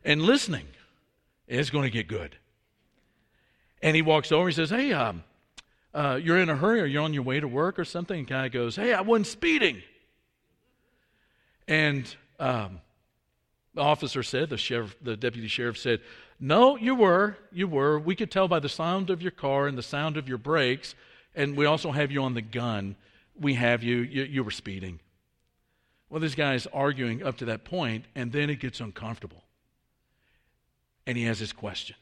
and 0.04 0.23
listening. 0.23 0.69
It's 1.49 1.69
going 1.69 1.83
to 1.83 1.90
get 1.90 2.07
good. 2.07 2.37
And 3.83 3.97
he 3.97 4.02
walks 4.02 4.31
over. 4.31 4.47
He 4.47 4.54
says, 4.54 4.71
"Hey, 4.71 4.92
um, 4.92 5.25
uh, 5.92 6.21
you're 6.23 6.38
in 6.38 6.49
a 6.49 6.54
hurry 6.54 6.81
or 6.81 6.85
you're 6.85 7.02
on 7.02 7.12
your 7.12 7.25
way 7.25 7.40
to 7.40 7.49
work 7.49 7.76
or 7.76 7.85
something, 7.85 8.21
and 8.21 8.28
guy 8.28 8.47
goes, 8.47 8.76
Hey, 8.76 8.95
I 8.95 9.00
wasn't 9.00 9.26
speeding. 9.26 9.83
And 11.66 12.14
um, 12.38 12.81
the 13.75 13.81
officer 13.81 14.23
said, 14.23 14.49
the 14.49 14.57
sheriff, 14.57 14.95
the 15.02 15.16
deputy 15.16 15.49
sheriff 15.49 15.76
said, 15.76 16.02
No, 16.38 16.76
you 16.76 16.95
were. 16.95 17.37
You 17.50 17.66
were. 17.66 17.99
We 17.99 18.14
could 18.14 18.31
tell 18.31 18.47
by 18.47 18.61
the 18.61 18.69
sound 18.69 19.11
of 19.11 19.23
your 19.23 19.33
car 19.33 19.66
and 19.66 19.76
the 19.76 19.83
sound 19.83 20.16
of 20.16 20.28
your 20.28 20.38
brakes, 20.38 20.95
and 21.35 21.57
we 21.57 21.66
also 21.66 21.90
have 21.90 22.12
you 22.12 22.23
on 22.23 22.35
the 22.35 22.42
gun. 22.42 22.95
We 23.39 23.55
have 23.55 23.83
you. 23.83 23.99
You, 23.99 24.23
you 24.25 24.45
were 24.45 24.51
speeding. 24.51 25.01
Well, 26.11 26.21
this 26.21 26.35
guy's 26.35 26.67
arguing 26.67 27.23
up 27.23 27.39
to 27.39 27.47
that 27.47 27.65
point, 27.65 28.05
and 28.15 28.31
then 28.31 28.51
it 28.51 28.61
gets 28.61 28.81
uncomfortable. 28.81 29.43
And 31.07 31.17
he 31.17 31.25
has 31.25 31.39
his 31.39 31.53
question 31.53 31.97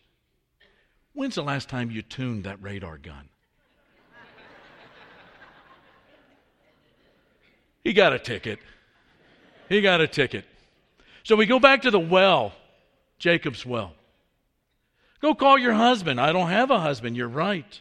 When's 1.13 1.37
the 1.37 1.43
last 1.43 1.69
time 1.69 1.91
you 1.91 2.03
tuned 2.03 2.45
that 2.45 2.63
radar 2.63 2.99
gun? 2.99 3.29
he 7.85 7.93
got 7.93 8.13
a 8.13 8.19
ticket. 8.19 8.59
He 9.69 9.81
got 9.81 10.01
a 10.01 10.09
ticket. 10.09 10.45
So 11.23 11.37
we 11.37 11.47
go 11.47 11.61
back 11.61 11.83
to 11.83 11.91
the 11.91 12.01
well, 12.01 12.53
Jacob's 13.19 13.65
well. 13.65 13.95
Go 15.21 15.35
call 15.35 15.59
your 15.59 15.75
husband. 15.75 16.21
I 16.21 16.33
don't 16.33 16.49
have 16.49 16.71
a 16.71 16.81
husband. 16.81 17.17
You're 17.17 17.29
right. 17.29 17.81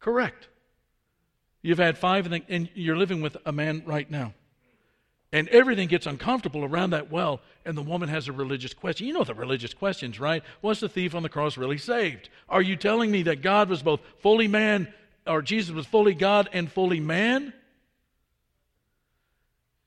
Correct. 0.00 0.48
You've 1.64 1.78
had 1.78 1.96
five, 1.96 2.30
and 2.30 2.68
you're 2.74 2.94
living 2.94 3.22
with 3.22 3.38
a 3.46 3.50
man 3.50 3.84
right 3.86 4.08
now. 4.10 4.34
And 5.32 5.48
everything 5.48 5.88
gets 5.88 6.06
uncomfortable 6.06 6.62
around 6.62 6.90
that 6.90 7.10
well, 7.10 7.40
and 7.64 7.74
the 7.74 7.80
woman 7.80 8.10
has 8.10 8.28
a 8.28 8.32
religious 8.32 8.74
question. 8.74 9.06
You 9.06 9.14
know 9.14 9.24
the 9.24 9.32
religious 9.32 9.72
questions, 9.72 10.20
right? 10.20 10.44
Was 10.60 10.80
the 10.80 10.90
thief 10.90 11.14
on 11.14 11.22
the 11.22 11.30
cross 11.30 11.56
really 11.56 11.78
saved? 11.78 12.28
Are 12.50 12.60
you 12.60 12.76
telling 12.76 13.10
me 13.10 13.22
that 13.22 13.40
God 13.40 13.70
was 13.70 13.82
both 13.82 14.00
fully 14.18 14.46
man, 14.46 14.92
or 15.26 15.40
Jesus 15.40 15.74
was 15.74 15.86
fully 15.86 16.12
God 16.12 16.50
and 16.52 16.70
fully 16.70 17.00
man? 17.00 17.54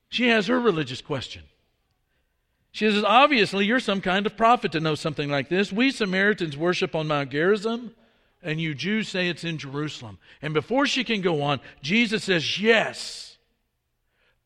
She 0.10 0.30
has 0.30 0.48
her 0.48 0.60
religious 0.60 1.02
question. 1.02 1.44
She 2.72 2.90
says, 2.90 3.04
Obviously, 3.04 3.68
you're 3.68 3.80
some 3.80 4.02
kind 4.02 4.26
of 4.26 4.36
prophet 4.36 4.72
to 4.72 4.80
know 4.80 4.96
something 4.96 5.30
like 5.30 5.48
this. 5.48 5.72
We 5.72 5.92
Samaritans 5.92 6.58
worship 6.58 6.96
on 6.96 7.08
Mount 7.08 7.30
Gerizim, 7.30 7.94
and 8.48 8.62
you 8.62 8.74
Jews 8.74 9.10
say 9.10 9.28
it's 9.28 9.44
in 9.44 9.58
Jerusalem. 9.58 10.18
And 10.42 10.54
before 10.54 10.88
she 10.88 11.04
can 11.04 11.22
go 11.22 11.44
on, 11.44 11.60
Jesus 11.82 12.24
says, 12.24 12.60
Yes. 12.60 13.38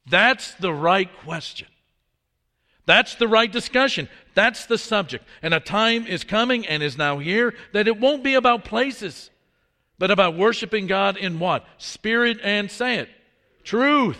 That's 0.09 0.55
the 0.55 0.73
right 0.73 1.09
question. 1.19 1.67
That's 2.87 3.15
the 3.15 3.27
right 3.27 3.51
discussion. 3.51 4.09
That's 4.33 4.65
the 4.65 4.79
subject. 4.79 5.23
And 5.43 5.53
a 5.53 5.59
time 5.59 6.07
is 6.07 6.23
coming 6.23 6.65
and 6.65 6.81
is 6.81 6.97
now 6.97 7.19
here 7.19 7.53
that 7.73 7.87
it 7.87 7.99
won't 7.99 8.23
be 8.23 8.33
about 8.33 8.65
places, 8.65 9.29
but 9.99 10.09
about 10.09 10.35
worshiping 10.35 10.87
God 10.87 11.17
in 11.17 11.37
what? 11.37 11.65
Spirit 11.77 12.39
and 12.43 12.71
say 12.71 12.97
it. 12.97 13.09
Truth. 13.63 14.17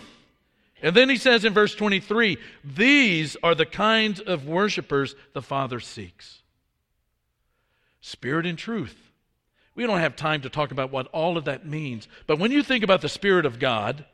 And 0.80 0.94
then 0.94 1.08
he 1.08 1.16
says 1.16 1.44
in 1.44 1.52
verse 1.52 1.74
23 1.74 2.38
these 2.64 3.36
are 3.42 3.56
the 3.56 3.66
kinds 3.66 4.20
of 4.20 4.46
worshipers 4.46 5.16
the 5.32 5.42
Father 5.42 5.80
seeks 5.80 6.38
spirit 8.00 8.46
and 8.46 8.58
truth. 8.58 9.11
We 9.74 9.86
don't 9.86 10.00
have 10.00 10.16
time 10.16 10.42
to 10.42 10.50
talk 10.50 10.70
about 10.70 10.90
what 10.90 11.08
all 11.08 11.38
of 11.38 11.46
that 11.46 11.66
means, 11.66 12.08
but 12.26 12.38
when 12.38 12.52
you 12.52 12.62
think 12.62 12.84
about 12.84 13.00
the 13.00 13.08
Spirit 13.08 13.46
of 13.46 13.58
God, 13.58 14.04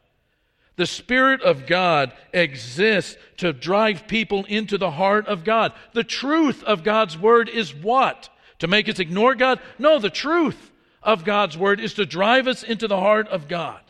the 0.76 0.86
Spirit 0.86 1.42
of 1.42 1.66
God 1.66 2.12
exists 2.32 3.16
to 3.38 3.52
drive 3.52 4.06
people 4.06 4.44
into 4.44 4.78
the 4.78 4.92
heart 4.92 5.26
of 5.26 5.42
God. 5.42 5.72
The 5.92 6.04
truth 6.04 6.62
of 6.62 6.84
God's 6.84 7.18
Word 7.18 7.48
is 7.48 7.74
what? 7.74 8.28
To 8.60 8.68
make 8.68 8.88
us 8.88 9.00
ignore 9.00 9.34
God? 9.34 9.58
No, 9.80 9.98
the 9.98 10.08
truth 10.08 10.70
of 11.02 11.24
God's 11.24 11.58
Word 11.58 11.80
is 11.80 11.94
to 11.94 12.06
drive 12.06 12.46
us 12.46 12.62
into 12.62 12.86
the 12.86 13.00
heart 13.00 13.26
of 13.26 13.48
God. 13.48 13.80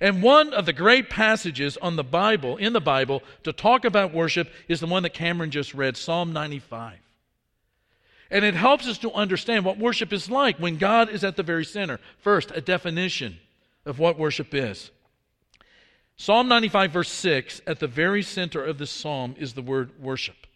And 0.00 0.20
one 0.20 0.52
of 0.52 0.66
the 0.66 0.72
great 0.72 1.08
passages 1.08 1.76
on 1.76 1.94
the 1.94 2.04
Bible, 2.04 2.56
in 2.56 2.72
the 2.72 2.80
Bible, 2.80 3.22
to 3.44 3.52
talk 3.52 3.84
about 3.84 4.12
worship 4.12 4.50
is 4.66 4.80
the 4.80 4.86
one 4.86 5.04
that 5.04 5.14
Cameron 5.14 5.52
just 5.52 5.74
read, 5.74 5.96
Psalm 5.96 6.32
95. 6.32 6.98
And 8.30 8.44
it 8.44 8.54
helps 8.54 8.88
us 8.88 8.98
to 8.98 9.12
understand 9.12 9.64
what 9.64 9.78
worship 9.78 10.12
is 10.12 10.30
like 10.30 10.58
when 10.58 10.78
God 10.78 11.08
is 11.10 11.22
at 11.22 11.36
the 11.36 11.42
very 11.42 11.64
center. 11.64 12.00
First, 12.18 12.50
a 12.54 12.60
definition 12.60 13.38
of 13.84 13.98
what 13.98 14.18
worship 14.18 14.52
is. 14.52 14.90
Psalm 16.16 16.48
95, 16.48 16.92
verse 16.92 17.10
6, 17.10 17.60
at 17.66 17.78
the 17.78 17.86
very 17.86 18.22
center 18.22 18.64
of 18.64 18.78
this 18.78 18.90
psalm 18.90 19.34
is 19.38 19.52
the 19.52 19.62
word 19.62 20.00
worship. 20.00 20.46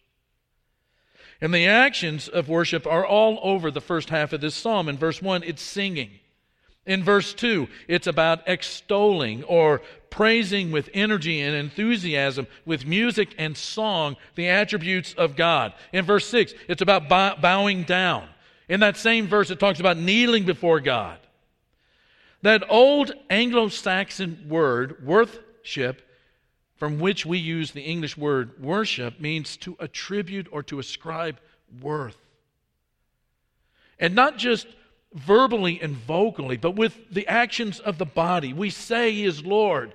And 1.39 1.53
the 1.53 1.67
actions 1.67 2.27
of 2.27 2.49
worship 2.49 2.85
are 2.85 3.05
all 3.05 3.39
over 3.41 3.71
the 3.71 3.81
first 3.81 4.09
half 4.09 4.33
of 4.33 4.41
this 4.41 4.55
psalm. 4.55 4.89
In 4.89 4.97
verse 4.97 5.21
1, 5.21 5.43
it's 5.43 5.61
singing. 5.61 6.19
In 6.85 7.03
verse 7.03 7.33
2, 7.33 7.67
it's 7.87 8.07
about 8.07 8.47
extolling 8.47 9.43
or 9.43 9.81
praising 10.09 10.71
with 10.71 10.89
energy 10.93 11.39
and 11.41 11.55
enthusiasm, 11.55 12.47
with 12.65 12.85
music 12.85 13.35
and 13.37 13.55
song, 13.55 14.17
the 14.35 14.49
attributes 14.49 15.13
of 15.13 15.35
God. 15.35 15.73
In 15.93 16.05
verse 16.05 16.27
6, 16.27 16.53
it's 16.67 16.81
about 16.81 17.07
bowing 17.07 17.83
down. 17.83 18.27
In 18.67 18.79
that 18.79 18.97
same 18.97 19.27
verse, 19.27 19.51
it 19.51 19.59
talks 19.59 19.79
about 19.79 19.97
kneeling 19.97 20.43
before 20.43 20.79
God. 20.79 21.19
That 22.41 22.63
old 22.69 23.11
Anglo 23.29 23.67
Saxon 23.67 24.45
word, 24.49 25.05
worthship, 25.05 26.01
from 26.77 26.99
which 26.99 27.25
we 27.27 27.37
use 27.37 27.71
the 27.71 27.81
English 27.81 28.17
word 28.17 28.59
worship, 28.59 29.19
means 29.19 29.55
to 29.57 29.77
attribute 29.79 30.47
or 30.51 30.63
to 30.63 30.79
ascribe 30.79 31.39
worth. 31.79 32.17
And 33.99 34.15
not 34.15 34.39
just 34.39 34.65
verbally 35.13 35.79
and 35.81 35.95
vocally, 35.95 36.57
but 36.57 36.75
with 36.75 36.97
the 37.11 37.27
actions 37.27 37.79
of 37.79 37.97
the 37.97 38.05
body. 38.05 38.53
We 38.53 38.69
say 38.69 39.11
He 39.11 39.25
is 39.25 39.45
Lord, 39.45 39.93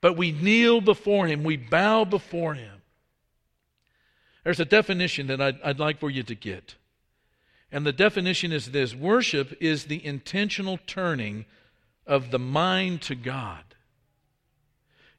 but 0.00 0.16
we 0.16 0.32
kneel 0.32 0.80
before 0.80 1.26
Him, 1.26 1.42
we 1.42 1.56
bow 1.56 2.04
before 2.04 2.54
Him. 2.54 2.82
There's 4.44 4.60
a 4.60 4.64
definition 4.64 5.26
that 5.28 5.40
I'd, 5.40 5.60
I'd 5.62 5.80
like 5.80 5.98
for 5.98 6.10
you 6.10 6.22
to 6.22 6.34
get. 6.34 6.76
And 7.72 7.84
the 7.84 7.92
definition 7.92 8.52
is 8.52 8.70
this 8.70 8.94
worship 8.94 9.56
is 9.60 9.86
the 9.86 10.04
intentional 10.04 10.78
turning 10.86 11.46
of 12.06 12.30
the 12.30 12.38
mind 12.38 13.02
to 13.02 13.14
God. 13.14 13.64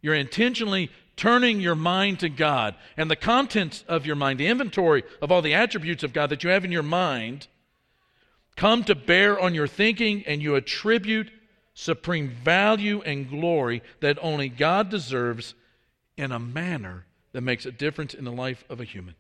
You're 0.01 0.13
intentionally 0.13 0.92
turning 1.15 1.60
your 1.60 1.75
mind 1.75 2.20
to 2.20 2.30
God. 2.30 2.75
And 2.96 3.10
the 3.10 3.15
contents 3.15 3.84
of 3.88 4.06
your 4.06 4.15
mind, 4.15 4.39
the 4.39 4.48
inventory 4.48 5.04
of 5.22 5.32
all 5.32 5.42
the 5.42 5.54
attributes 5.54 6.04
of 6.04 6.13
God 6.13 6.30
that 6.30 6.44
you 6.44 6.50
have 6.51 6.63
in 6.63 6.72
your 6.72 6.84
mind, 6.84 7.48
come 8.55 8.83
to 8.85 8.95
bear 8.95 9.39
on 9.39 9.53
your 9.53 9.67
thinking 9.67 10.24
and 10.25 10.41
you 10.41 10.55
attribute 10.55 11.31
supreme 11.74 12.29
value 12.29 13.01
and 13.01 13.29
glory 13.29 13.83
that 14.00 14.17
only 14.21 14.50
God 14.50 14.89
deserves 14.89 15.53
in 16.17 16.31
a 16.31 16.39
manner 16.39 17.05
that 17.33 17.41
makes 17.41 17.65
a 17.65 17.71
difference 17.71 18.13
in 18.13 18.24
the 18.24 18.31
life 18.31 18.63
of 18.69 18.79
a 18.79 18.85
human. 18.85 19.15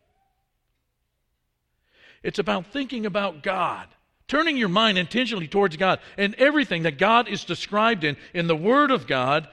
It's 2.23 2.39
about 2.39 2.67
thinking 2.67 3.05
about 3.05 3.43
God, 3.43 3.87
turning 4.27 4.57
your 4.57 4.69
mind 4.69 4.97
intentionally 4.97 5.47
towards 5.47 5.75
God 5.75 5.99
and 6.17 6.33
everything 6.35 6.83
that 6.83 6.97
God 6.97 7.27
is 7.27 7.43
described 7.43 8.03
in 8.03 8.15
in 8.33 8.47
the 8.47 8.55
Word 8.55 8.89
of 8.89 9.05
God. 9.05 9.47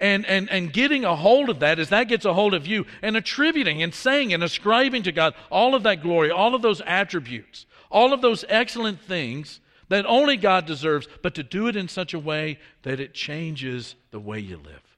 And, 0.00 0.26
and, 0.26 0.50
and 0.50 0.72
getting 0.72 1.04
a 1.04 1.14
hold 1.14 1.48
of 1.48 1.60
that 1.60 1.78
as 1.78 1.90
that 1.90 2.08
gets 2.08 2.24
a 2.24 2.34
hold 2.34 2.52
of 2.52 2.66
you 2.66 2.84
and 3.00 3.16
attributing 3.16 3.80
and 3.82 3.94
saying 3.94 4.34
and 4.34 4.42
ascribing 4.42 5.04
to 5.04 5.12
God 5.12 5.34
all 5.50 5.74
of 5.74 5.84
that 5.84 6.02
glory, 6.02 6.32
all 6.32 6.54
of 6.54 6.62
those 6.62 6.82
attributes 6.84 7.64
all 7.94 8.12
of 8.12 8.20
those 8.20 8.44
excellent 8.48 9.00
things 9.00 9.60
that 9.88 10.04
only 10.06 10.36
God 10.36 10.66
deserves, 10.66 11.06
but 11.22 11.36
to 11.36 11.44
do 11.44 11.68
it 11.68 11.76
in 11.76 11.88
such 11.88 12.12
a 12.12 12.18
way 12.18 12.58
that 12.82 12.98
it 12.98 13.14
changes 13.14 13.94
the 14.10 14.18
way 14.18 14.40
you 14.40 14.56
live. 14.56 14.96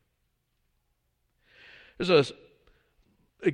There's 1.98 2.30
an 2.30 2.36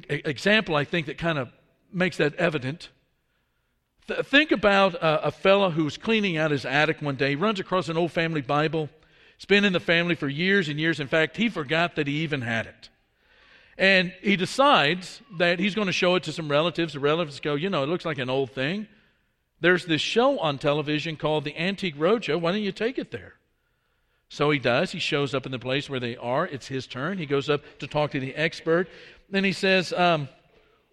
example, 0.08 0.76
I 0.76 0.84
think, 0.84 1.06
that 1.06 1.18
kind 1.18 1.38
of 1.38 1.52
makes 1.92 2.18
that 2.18 2.36
evident. 2.36 2.90
Th- 4.06 4.24
think 4.24 4.52
about 4.52 4.94
a, 4.94 5.26
a 5.26 5.30
fellow 5.32 5.70
who's 5.70 5.96
cleaning 5.96 6.36
out 6.36 6.52
his 6.52 6.64
attic 6.64 7.02
one 7.02 7.16
day. 7.16 7.30
He 7.30 7.36
runs 7.36 7.58
across 7.58 7.88
an 7.88 7.96
old 7.96 8.12
family 8.12 8.42
Bible. 8.42 8.88
It's 9.34 9.44
been 9.44 9.64
in 9.64 9.72
the 9.72 9.80
family 9.80 10.14
for 10.14 10.28
years 10.28 10.68
and 10.68 10.78
years. 10.78 11.00
In 11.00 11.08
fact, 11.08 11.36
he 11.36 11.48
forgot 11.48 11.96
that 11.96 12.06
he 12.06 12.22
even 12.22 12.42
had 12.42 12.66
it. 12.66 12.90
And 13.76 14.12
he 14.20 14.36
decides 14.36 15.20
that 15.38 15.58
he's 15.58 15.74
going 15.74 15.86
to 15.86 15.92
show 15.92 16.14
it 16.14 16.22
to 16.24 16.32
some 16.32 16.48
relatives. 16.48 16.92
The 16.92 17.00
relatives 17.00 17.40
go, 17.40 17.56
You 17.56 17.70
know, 17.70 17.82
it 17.82 17.88
looks 17.88 18.04
like 18.04 18.18
an 18.18 18.30
old 18.30 18.52
thing. 18.52 18.86
There's 19.62 19.86
this 19.86 20.00
show 20.00 20.40
on 20.40 20.58
television 20.58 21.16
called 21.16 21.44
the 21.44 21.56
Antique 21.56 21.96
Roadshow. 21.96 22.40
Why 22.40 22.50
don't 22.50 22.62
you 22.62 22.72
take 22.72 22.98
it 22.98 23.12
there? 23.12 23.34
So 24.28 24.50
he 24.50 24.58
does. 24.58 24.90
He 24.90 24.98
shows 24.98 25.36
up 25.36 25.46
in 25.46 25.52
the 25.52 25.58
place 25.60 25.88
where 25.88 26.00
they 26.00 26.16
are. 26.16 26.48
It's 26.48 26.66
his 26.66 26.88
turn. 26.88 27.16
He 27.16 27.26
goes 27.26 27.48
up 27.48 27.62
to 27.78 27.86
talk 27.86 28.10
to 28.10 28.18
the 28.18 28.34
expert. 28.34 28.88
Then 29.30 29.44
he 29.44 29.52
says, 29.52 29.92
um, 29.92 30.28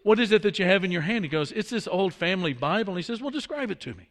What 0.03 0.19
is 0.19 0.31
it 0.31 0.43
that 0.43 0.59
you 0.59 0.65
have 0.65 0.83
in 0.83 0.91
your 0.91 1.01
hand? 1.01 1.25
He 1.25 1.29
goes, 1.29 1.51
It's 1.51 1.71
this 1.71 1.87
old 1.87 2.13
family 2.13 2.53
Bible. 2.53 2.93
And 2.93 2.99
he 2.99 3.03
says, 3.03 3.21
Well, 3.21 3.31
describe 3.31 3.71
it 3.71 3.79
to 3.81 3.95
me. 3.95 4.07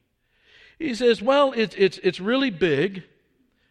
He 0.77 0.93
says, 0.97 1.23
Well, 1.23 1.53
it's, 1.53 1.77
it's, 1.79 1.99
it's 1.99 2.19
really 2.19 2.51
big, 2.51 3.05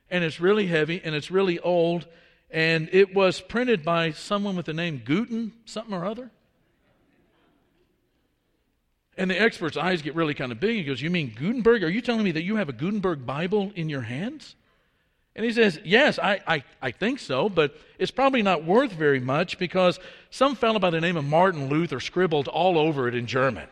and 0.09 0.23
it's 0.23 0.39
really 0.39 0.67
heavy, 0.67 1.01
and 1.03 1.13
it's 1.13 1.29
really 1.29 1.59
old, 1.59 2.07
and 2.49 2.87
it 2.93 3.13
was 3.13 3.41
printed 3.41 3.83
by 3.83 4.11
someone 4.11 4.55
with 4.55 4.67
the 4.67 4.73
name 4.73 5.01
Gutenberg, 5.03 5.51
something 5.65 5.93
or 5.93 6.05
other. 6.05 6.31
And 9.17 9.31
the 9.31 9.39
expert's 9.39 9.77
eyes 9.77 10.03
get 10.03 10.13
really 10.13 10.35
kind 10.35 10.51
of 10.51 10.59
big. 10.59 10.75
He 10.75 10.83
goes, 10.83 11.01
You 11.01 11.09
mean 11.09 11.33
Gutenberg? 11.35 11.83
Are 11.83 11.89
you 11.89 12.01
telling 12.01 12.23
me 12.23 12.31
that 12.31 12.43
you 12.43 12.57
have 12.57 12.69
a 12.69 12.73
Gutenberg 12.73 13.25
Bible 13.25 13.71
in 13.75 13.89
your 13.89 14.01
hands? 14.01 14.55
And 15.35 15.43
he 15.43 15.51
says, 15.51 15.79
Yes, 15.83 16.19
I, 16.19 16.39
I, 16.47 16.63
I 16.81 16.91
think 16.91 17.19
so, 17.19 17.49
but 17.49 17.75
it's 17.97 18.11
probably 18.11 18.43
not 18.43 18.63
worth 18.63 18.91
very 18.91 19.19
much 19.19 19.57
because 19.57 19.99
some 20.29 20.55
fellow 20.55 20.77
by 20.77 20.91
the 20.91 21.01
name 21.01 21.17
of 21.17 21.25
Martin 21.25 21.67
Luther 21.67 21.99
scribbled 21.99 22.47
all 22.47 22.77
over 22.77 23.07
it 23.07 23.15
in 23.15 23.25
German. 23.25 23.67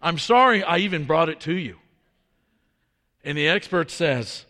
I'm 0.00 0.18
sorry 0.18 0.62
I 0.62 0.78
even 0.78 1.04
brought 1.04 1.28
it 1.28 1.40
to 1.40 1.52
you. 1.52 1.78
And 3.24 3.36
the 3.38 3.48
expert 3.48 3.90
says, 3.90 4.44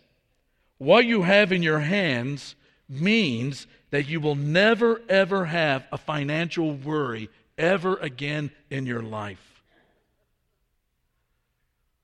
What 0.77 1.05
you 1.05 1.23
have 1.23 1.51
in 1.51 1.63
your 1.63 1.79
hands 1.79 2.55
means 2.87 3.65
that 3.89 4.07
you 4.07 4.19
will 4.19 4.35
never, 4.35 5.01
ever 5.09 5.45
have 5.45 5.85
a 5.91 5.97
financial 5.97 6.73
worry 6.73 7.29
ever 7.57 7.95
again 7.97 8.51
in 8.69 8.85
your 8.85 9.01
life. 9.01 9.63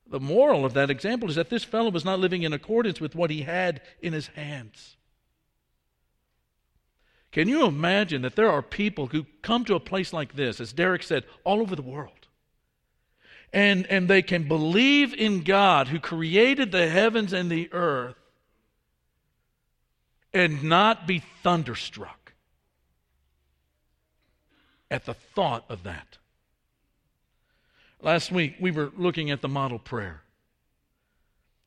The 0.08 0.20
moral 0.20 0.64
of 0.64 0.74
that 0.74 0.90
example 0.90 1.28
is 1.28 1.36
that 1.36 1.50
this 1.50 1.62
fellow 1.62 1.90
was 1.90 2.04
not 2.04 2.18
living 2.18 2.42
in 2.42 2.52
accordance 2.52 3.00
with 3.00 3.14
what 3.14 3.30
he 3.30 3.42
had 3.42 3.80
in 4.02 4.12
his 4.12 4.26
hands. 4.28 4.96
Can 7.30 7.48
you 7.48 7.64
imagine 7.64 8.22
that 8.22 8.34
there 8.34 8.50
are 8.50 8.62
people 8.62 9.06
who 9.06 9.24
come 9.42 9.64
to 9.66 9.76
a 9.76 9.80
place 9.80 10.12
like 10.12 10.34
this, 10.34 10.60
as 10.60 10.72
Derek 10.72 11.04
said, 11.04 11.24
all 11.44 11.60
over 11.60 11.76
the 11.76 11.82
world? 11.82 12.26
And, 13.52 13.86
and 13.86 14.08
they 14.08 14.22
can 14.22 14.48
believe 14.48 15.14
in 15.14 15.42
God 15.42 15.88
who 15.88 16.00
created 16.00 16.72
the 16.72 16.88
heavens 16.88 17.32
and 17.32 17.50
the 17.50 17.72
earth 17.72 18.16
and 20.32 20.64
not 20.64 21.06
be 21.06 21.22
thunderstruck 21.42 22.19
at 24.90 25.04
the 25.04 25.14
thought 25.14 25.64
of 25.68 25.84
that. 25.84 26.18
Last 28.02 28.32
week, 28.32 28.56
we 28.58 28.70
were 28.70 28.90
looking 28.96 29.30
at 29.30 29.42
the 29.42 29.48
model 29.48 29.78
prayer. 29.78 30.22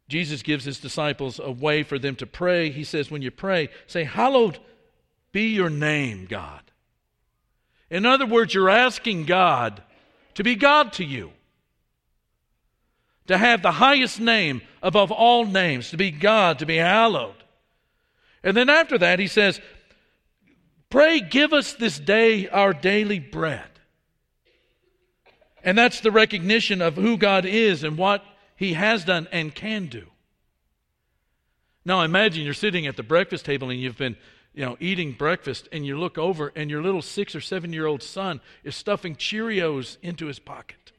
Jesus 0.09 0.41
gives 0.41 0.65
his 0.65 0.79
disciples 0.79 1.39
a 1.39 1.51
way 1.51 1.83
for 1.83 1.97
them 1.97 2.15
to 2.17 2.25
pray. 2.25 2.69
He 2.69 2.83
says, 2.83 3.09
When 3.09 3.21
you 3.21 3.31
pray, 3.31 3.69
say, 3.87 4.03
Hallowed 4.03 4.59
be 5.31 5.49
your 5.49 5.69
name, 5.69 6.25
God. 6.25 6.61
In 7.89 8.05
other 8.05 8.25
words, 8.25 8.53
you're 8.53 8.69
asking 8.69 9.25
God 9.25 9.81
to 10.35 10.43
be 10.43 10.55
God 10.55 10.93
to 10.93 11.05
you, 11.05 11.31
to 13.27 13.37
have 13.37 13.61
the 13.61 13.71
highest 13.71 14.19
name 14.19 14.61
above 14.81 15.11
all 15.11 15.45
names, 15.45 15.91
to 15.91 15.97
be 15.97 16.11
God, 16.11 16.59
to 16.59 16.65
be 16.65 16.77
hallowed. 16.77 17.35
And 18.43 18.57
then 18.57 18.69
after 18.69 18.97
that, 18.97 19.19
he 19.19 19.27
says, 19.27 19.61
Pray, 20.93 21.21
give 21.21 21.53
us 21.53 21.73
this 21.73 21.97
day 21.97 22.47
our 22.49 22.71
daily 22.71 23.17
bread. 23.17 23.65
And 25.63 25.75
that's 25.75 26.01
the 26.01 26.11
recognition 26.11 26.83
of 26.83 26.93
who 26.93 27.17
God 27.17 27.45
is 27.45 27.83
and 27.83 27.97
what 27.97 28.23
He 28.57 28.73
has 28.73 29.03
done 29.03 29.27
and 29.31 29.55
can 29.55 29.87
do. 29.87 30.05
Now 31.83 32.03
imagine 32.03 32.43
you're 32.43 32.53
sitting 32.53 32.85
at 32.85 32.95
the 32.95 33.01
breakfast 33.01 33.43
table 33.43 33.71
and 33.71 33.81
you've 33.81 33.97
been, 33.97 34.15
you 34.53 34.63
know, 34.63 34.77
eating 34.79 35.13
breakfast 35.13 35.67
and 35.71 35.83
you 35.83 35.97
look 35.97 36.19
over 36.19 36.51
and 36.55 36.69
your 36.69 36.83
little 36.83 37.01
six 37.01 37.33
or 37.33 37.41
seven 37.41 37.73
year 37.73 37.87
old 37.87 38.03
son 38.03 38.39
is 38.63 38.75
stuffing 38.75 39.15
Cheerios 39.15 39.97
into 40.03 40.27
his 40.27 40.37
pocket. 40.37 40.91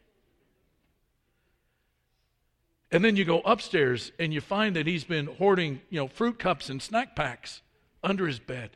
And 2.91 3.05
then 3.05 3.15
you 3.15 3.25
go 3.25 3.43
upstairs 3.43 4.11
and 4.19 4.35
you 4.35 4.41
find 4.41 4.75
that 4.75 4.89
he's 4.89 5.05
been 5.05 5.27
hoarding, 5.27 5.83
you 5.89 6.01
know, 6.01 6.09
fruit 6.09 6.41
cups 6.41 6.69
and 6.69 6.83
snack 6.83 7.15
packs 7.15 7.63
under 8.03 8.27
his 8.27 8.41
bed. 8.41 8.71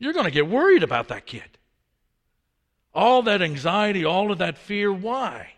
You're 0.00 0.14
going 0.14 0.24
to 0.24 0.32
get 0.32 0.48
worried 0.48 0.82
about 0.82 1.08
that 1.08 1.26
kid. 1.26 1.58
All 2.92 3.22
that 3.22 3.42
anxiety, 3.42 4.04
all 4.04 4.32
of 4.32 4.38
that 4.38 4.58
fear, 4.58 4.92
why? 4.92 5.52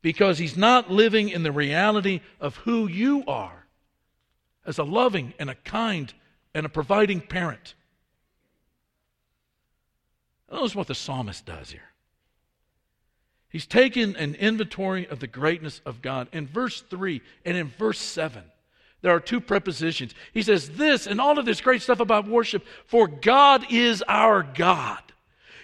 Because 0.00 0.38
he's 0.38 0.56
not 0.56 0.90
living 0.90 1.28
in 1.28 1.44
the 1.44 1.52
reality 1.52 2.22
of 2.40 2.56
who 2.56 2.88
you 2.88 3.22
are 3.28 3.66
as 4.66 4.78
a 4.78 4.84
loving 4.84 5.34
and 5.38 5.48
a 5.48 5.54
kind 5.54 6.12
and 6.54 6.66
a 6.66 6.70
providing 6.70 7.20
parent. 7.20 7.74
Notice 10.50 10.74
what 10.74 10.88
the 10.88 10.94
psalmist 10.94 11.46
does 11.46 11.70
here. 11.70 11.92
He's 13.48 13.66
taken 13.66 14.16
an 14.16 14.34
inventory 14.34 15.06
of 15.06 15.20
the 15.20 15.26
greatness 15.26 15.82
of 15.84 16.00
God. 16.00 16.28
In 16.32 16.46
verse 16.46 16.80
3 16.80 17.20
and 17.44 17.56
in 17.56 17.68
verse 17.68 17.98
7, 17.98 18.42
there 19.02 19.14
are 19.14 19.20
two 19.20 19.40
prepositions. 19.40 20.14
He 20.32 20.42
says 20.42 20.70
this 20.70 21.06
and 21.06 21.20
all 21.20 21.38
of 21.38 21.44
this 21.44 21.60
great 21.60 21.82
stuff 21.82 22.00
about 22.00 22.28
worship, 22.28 22.64
for 22.86 23.06
God 23.06 23.66
is 23.70 24.02
our 24.08 24.42
God. 24.42 25.00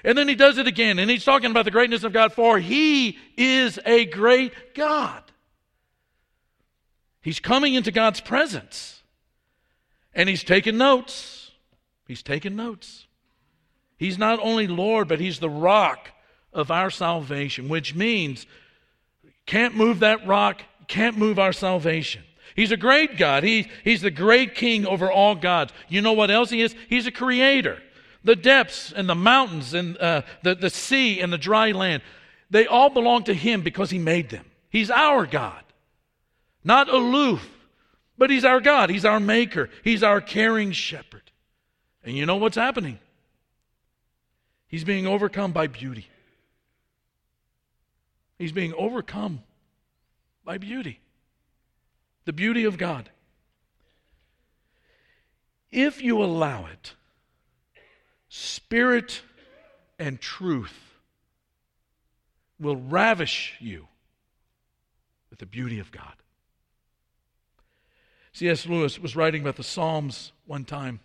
And 0.05 0.16
then 0.16 0.29
he 0.29 0.35
does 0.35 0.59
it 0.59 0.66
again, 0.66 0.98
and 0.98 1.11
he's 1.11 1.24
talking 1.24 1.51
about 1.51 1.64
the 1.64 1.70
greatness 1.70 2.05
of 2.05 2.12
God, 2.12 2.33
for 2.33 2.59
he 2.59 3.18
is 3.37 3.79
a 3.85 4.05
great 4.05 4.74
God. 4.74 5.22
He's 7.20 7.40
coming 7.40 7.74
into 7.74 7.90
God's 7.90 8.20
presence, 8.20 9.03
and 10.14 10.29
he's 10.29 10.44
taking 10.44 10.77
notes. 10.77 11.51
He's 12.07 12.22
taking 12.22 12.57
notes. 12.57 13.07
He's 13.96 14.18
not 14.18 14.38
only 14.40 14.66
Lord, 14.66 15.09
but 15.09 15.20
he's 15.20 15.40
the 15.40 15.51
rock 15.51 16.11
of 16.53 16.70
our 16.70 16.90
salvation, 16.90 17.68
which 17.68 17.94
means 17.94 18.46
can't 19.46 19.77
move 19.77 20.01
that 20.01 20.27
rock, 20.27 20.62
can't 20.87 21.18
move 21.18 21.38
our 21.38 21.53
salvation. 21.53 22.22
He's 22.59 22.73
a 22.73 22.77
great 22.77 23.16
God. 23.16 23.44
He, 23.44 23.68
he's 23.85 24.01
the 24.01 24.11
great 24.11 24.57
king 24.57 24.85
over 24.85 25.12
all 25.12 25.37
gods. 25.37 25.73
You 25.88 26.03
know 26.03 26.14
what 26.14 26.29
else 26.29 26.51
he 26.51 26.61
is? 26.61 26.75
He's 26.88 27.07
a 27.07 27.12
creator. 27.12 27.81
The 28.25 28.35
depths 28.35 28.92
and 28.92 29.09
the 29.09 29.14
mountains 29.14 29.75
and 29.75 29.97
uh, 29.97 30.23
the, 30.42 30.57
the 30.57 30.68
sea 30.68 31.21
and 31.21 31.33
the 31.33 31.38
dry 31.38 31.71
land, 31.71 32.03
they 32.51 32.66
all 32.66 32.90
belong 32.90 33.23
to 33.25 33.33
Him 33.33 33.62
because 33.62 33.90
He 33.90 33.99
made 34.01 34.31
them. 34.31 34.44
He's 34.71 34.90
our 34.90 35.25
God. 35.25 35.62
Not 36.64 36.88
aloof, 36.88 37.49
but 38.18 38.29
He's 38.29 38.44
our 38.44 38.61
God. 38.61 38.90
He's 38.90 39.05
our 39.05 39.21
Maker. 39.21 39.71
He's 39.85 40.03
our 40.03 40.21
caring 40.21 40.73
shepherd. 40.73 41.31
And 42.03 42.16
you 42.16 42.27
know 42.27 42.38
what's 42.38 42.57
happening? 42.57 42.99
He's 44.66 44.83
being 44.83 45.07
overcome 45.07 45.53
by 45.53 45.68
beauty. 45.68 46.09
He's 48.37 48.51
being 48.51 48.75
overcome 48.75 49.44
by 50.44 50.59
beauty. 50.59 50.99
The 52.29 52.35
beauty 52.35 52.64
of 52.64 52.77
God. 52.77 53.09
If 55.73 56.03
you 56.03 56.23
allow 56.23 56.67
it, 56.67 56.93
Spirit 58.29 59.23
and 59.99 60.21
truth 60.21 60.79
will 62.61 62.77
ravish 62.77 63.57
you 63.61 63.88
with 65.31 65.38
the 65.38 65.47
beauty 65.47 65.79
of 65.79 65.91
God. 65.91 66.12
C.S. 68.35 68.67
Lewis 68.67 68.99
was 68.99 69.17
writing 69.17 69.41
about 69.41 69.57
the 69.57 69.62
Psalms 69.62 70.33
one 70.45 70.67
time. 70.67 71.01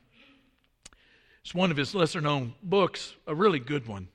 It's 1.42 1.56
one 1.56 1.72
of 1.72 1.78
his 1.78 1.96
lesser 1.96 2.20
known 2.20 2.54
books, 2.62 3.16
a 3.26 3.34
really 3.34 3.60
good 3.60 3.88
one. 3.88 4.10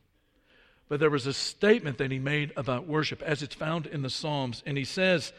But 0.91 1.01
there 1.01 1.09
was 1.09 1.27
a 1.27 1.33
statement 1.33 1.97
that 1.97 2.11
he 2.11 2.19
made 2.19 2.53
about 2.55 2.87
worship 2.87 3.23
as 3.23 3.43
it's 3.43 3.55
found 3.55 3.87
in 3.87 4.03
the 4.03 4.11
Psalms. 4.11 4.63
And 4.67 4.77
he 4.77 4.85
says, 4.85 5.33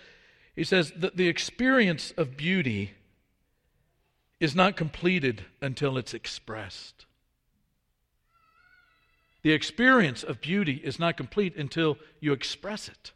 he 0.55 0.63
says 0.63 0.91
that 0.95 1.17
the 1.17 1.27
experience 1.27 2.11
of 2.17 2.37
beauty 2.37 2.91
is 4.39 4.55
not 4.55 4.75
completed 4.75 5.45
until 5.61 5.97
it's 5.97 6.13
expressed. 6.13 7.05
The 9.41 9.51
experience 9.51 10.23
of 10.23 10.41
beauty 10.41 10.81
is 10.83 10.99
not 10.99 11.17
complete 11.17 11.55
until 11.55 11.97
you 12.19 12.33
express 12.33 12.87
it. 12.87 13.11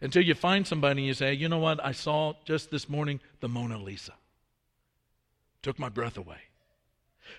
Until 0.00 0.22
you 0.22 0.34
find 0.34 0.66
somebody 0.66 1.00
and 1.00 1.06
you 1.06 1.14
say, 1.14 1.32
you 1.32 1.48
know 1.48 1.58
what, 1.58 1.84
I 1.84 1.92
saw 1.92 2.34
just 2.44 2.70
this 2.70 2.88
morning 2.88 3.20
the 3.40 3.48
Mona 3.48 3.78
Lisa. 3.78 4.12
Took 5.62 5.78
my 5.78 5.88
breath 5.88 6.18
away. 6.18 6.38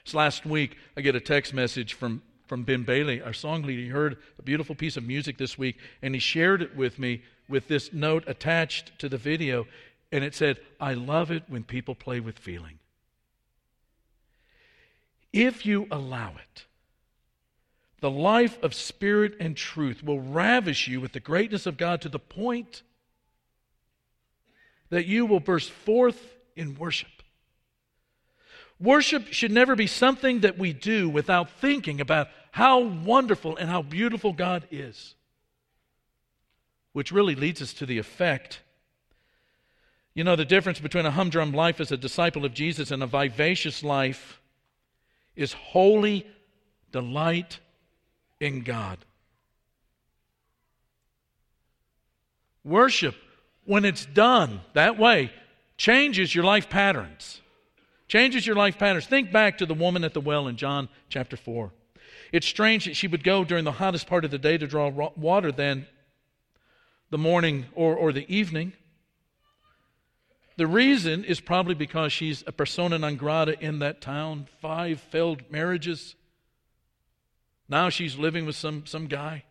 So 0.03 0.17
last 0.17 0.45
week, 0.45 0.77
I 0.97 1.01
get 1.01 1.15
a 1.15 1.19
text 1.19 1.53
message 1.53 1.93
from, 1.93 2.23
from 2.47 2.63
Ben 2.63 2.83
Bailey, 2.83 3.21
our 3.21 3.33
song 3.33 3.61
leader. 3.63 3.81
He 3.81 3.89
heard 3.89 4.17
a 4.39 4.41
beautiful 4.41 4.75
piece 4.75 4.97
of 4.97 5.03
music 5.03 5.37
this 5.37 5.57
week, 5.57 5.77
and 6.01 6.15
he 6.15 6.19
shared 6.19 6.61
it 6.61 6.75
with 6.75 6.97
me 6.97 7.21
with 7.47 7.67
this 7.67 7.93
note 7.93 8.23
attached 8.27 8.97
to 8.99 9.09
the 9.09 9.17
video. 9.17 9.67
And 10.11 10.23
it 10.23 10.35
said, 10.35 10.59
I 10.79 10.93
love 10.93 11.31
it 11.31 11.43
when 11.47 11.63
people 11.63 11.95
play 11.95 12.19
with 12.19 12.39
feeling. 12.39 12.79
If 15.33 15.65
you 15.65 15.87
allow 15.91 16.29
it, 16.29 16.65
the 17.99 18.11
life 18.11 18.61
of 18.63 18.73
spirit 18.73 19.33
and 19.39 19.57
truth 19.57 20.03
will 20.03 20.19
ravish 20.19 20.87
you 20.87 21.01
with 21.01 21.11
the 21.11 21.19
greatness 21.19 21.65
of 21.65 21.77
God 21.77 22.01
to 22.01 22.09
the 22.09 22.19
point 22.19 22.83
that 24.89 25.05
you 25.05 25.25
will 25.25 25.39
burst 25.39 25.71
forth 25.71 26.35
in 26.55 26.75
worship. 26.75 27.09
Worship 28.79 29.31
should 29.31 29.51
never 29.51 29.75
be 29.75 29.87
something 29.87 30.41
that 30.41 30.57
we 30.57 30.73
do 30.73 31.09
without 31.09 31.49
thinking 31.49 32.01
about 32.01 32.27
how 32.51 32.79
wonderful 32.79 33.57
and 33.57 33.69
how 33.69 33.81
beautiful 33.81 34.33
God 34.33 34.67
is 34.69 35.15
which 36.95 37.11
really 37.11 37.35
leads 37.35 37.61
us 37.61 37.73
to 37.73 37.85
the 37.85 37.97
effect. 37.97 38.61
You 40.13 40.23
know, 40.23 40.37
the 40.37 40.45
difference 40.45 40.79
between 40.79 41.05
a 41.05 41.11
humdrum 41.11 41.51
life 41.51 41.81
as 41.81 41.91
a 41.91 41.97
disciple 41.97 42.45
of 42.45 42.53
Jesus 42.53 42.89
and 42.89 43.03
a 43.03 43.05
vivacious 43.05 43.83
life 43.83 44.39
is 45.35 45.51
holy 45.51 46.25
delight 46.93 47.59
in 48.39 48.61
God. 48.61 48.97
Worship, 52.63 53.15
when 53.65 53.83
it's 53.83 54.05
done 54.05 54.61
that 54.71 54.97
way, 54.97 55.33
changes 55.75 56.33
your 56.33 56.45
life 56.45 56.69
patterns. 56.69 57.41
Changes 58.07 58.47
your 58.47 58.55
life 58.55 58.79
patterns. 58.79 59.05
Think 59.05 59.33
back 59.33 59.57
to 59.57 59.65
the 59.65 59.73
woman 59.73 60.05
at 60.05 60.13
the 60.13 60.21
well 60.21 60.47
in 60.47 60.55
John 60.55 60.87
chapter 61.09 61.35
4. 61.35 61.73
It's 62.31 62.47
strange 62.47 62.85
that 62.85 62.95
she 62.95 63.09
would 63.09 63.25
go 63.25 63.43
during 63.43 63.65
the 63.65 63.73
hottest 63.73 64.07
part 64.07 64.23
of 64.23 64.31
the 64.31 64.37
day 64.37 64.57
to 64.57 64.65
draw 64.65 64.87
water, 65.17 65.51
then 65.51 65.87
the 67.09 67.17
morning 67.17 67.65
or, 67.73 67.95
or 67.95 68.11
the 68.11 68.31
evening. 68.33 68.73
The 70.57 70.67
reason 70.67 71.25
is 71.25 71.41
probably 71.41 71.75
because 71.75 72.13
she's 72.13 72.43
a 72.47 72.51
persona 72.51 72.97
non 72.97 73.17
grata 73.17 73.59
in 73.59 73.79
that 73.79 74.01
town, 74.01 74.47
five 74.61 74.99
failed 74.99 75.43
marriages. 75.51 76.15
Now 77.67 77.89
she's 77.89 78.17
living 78.17 78.45
with 78.45 78.55
some, 78.55 78.85
some 78.85 79.07
guy. 79.07 79.43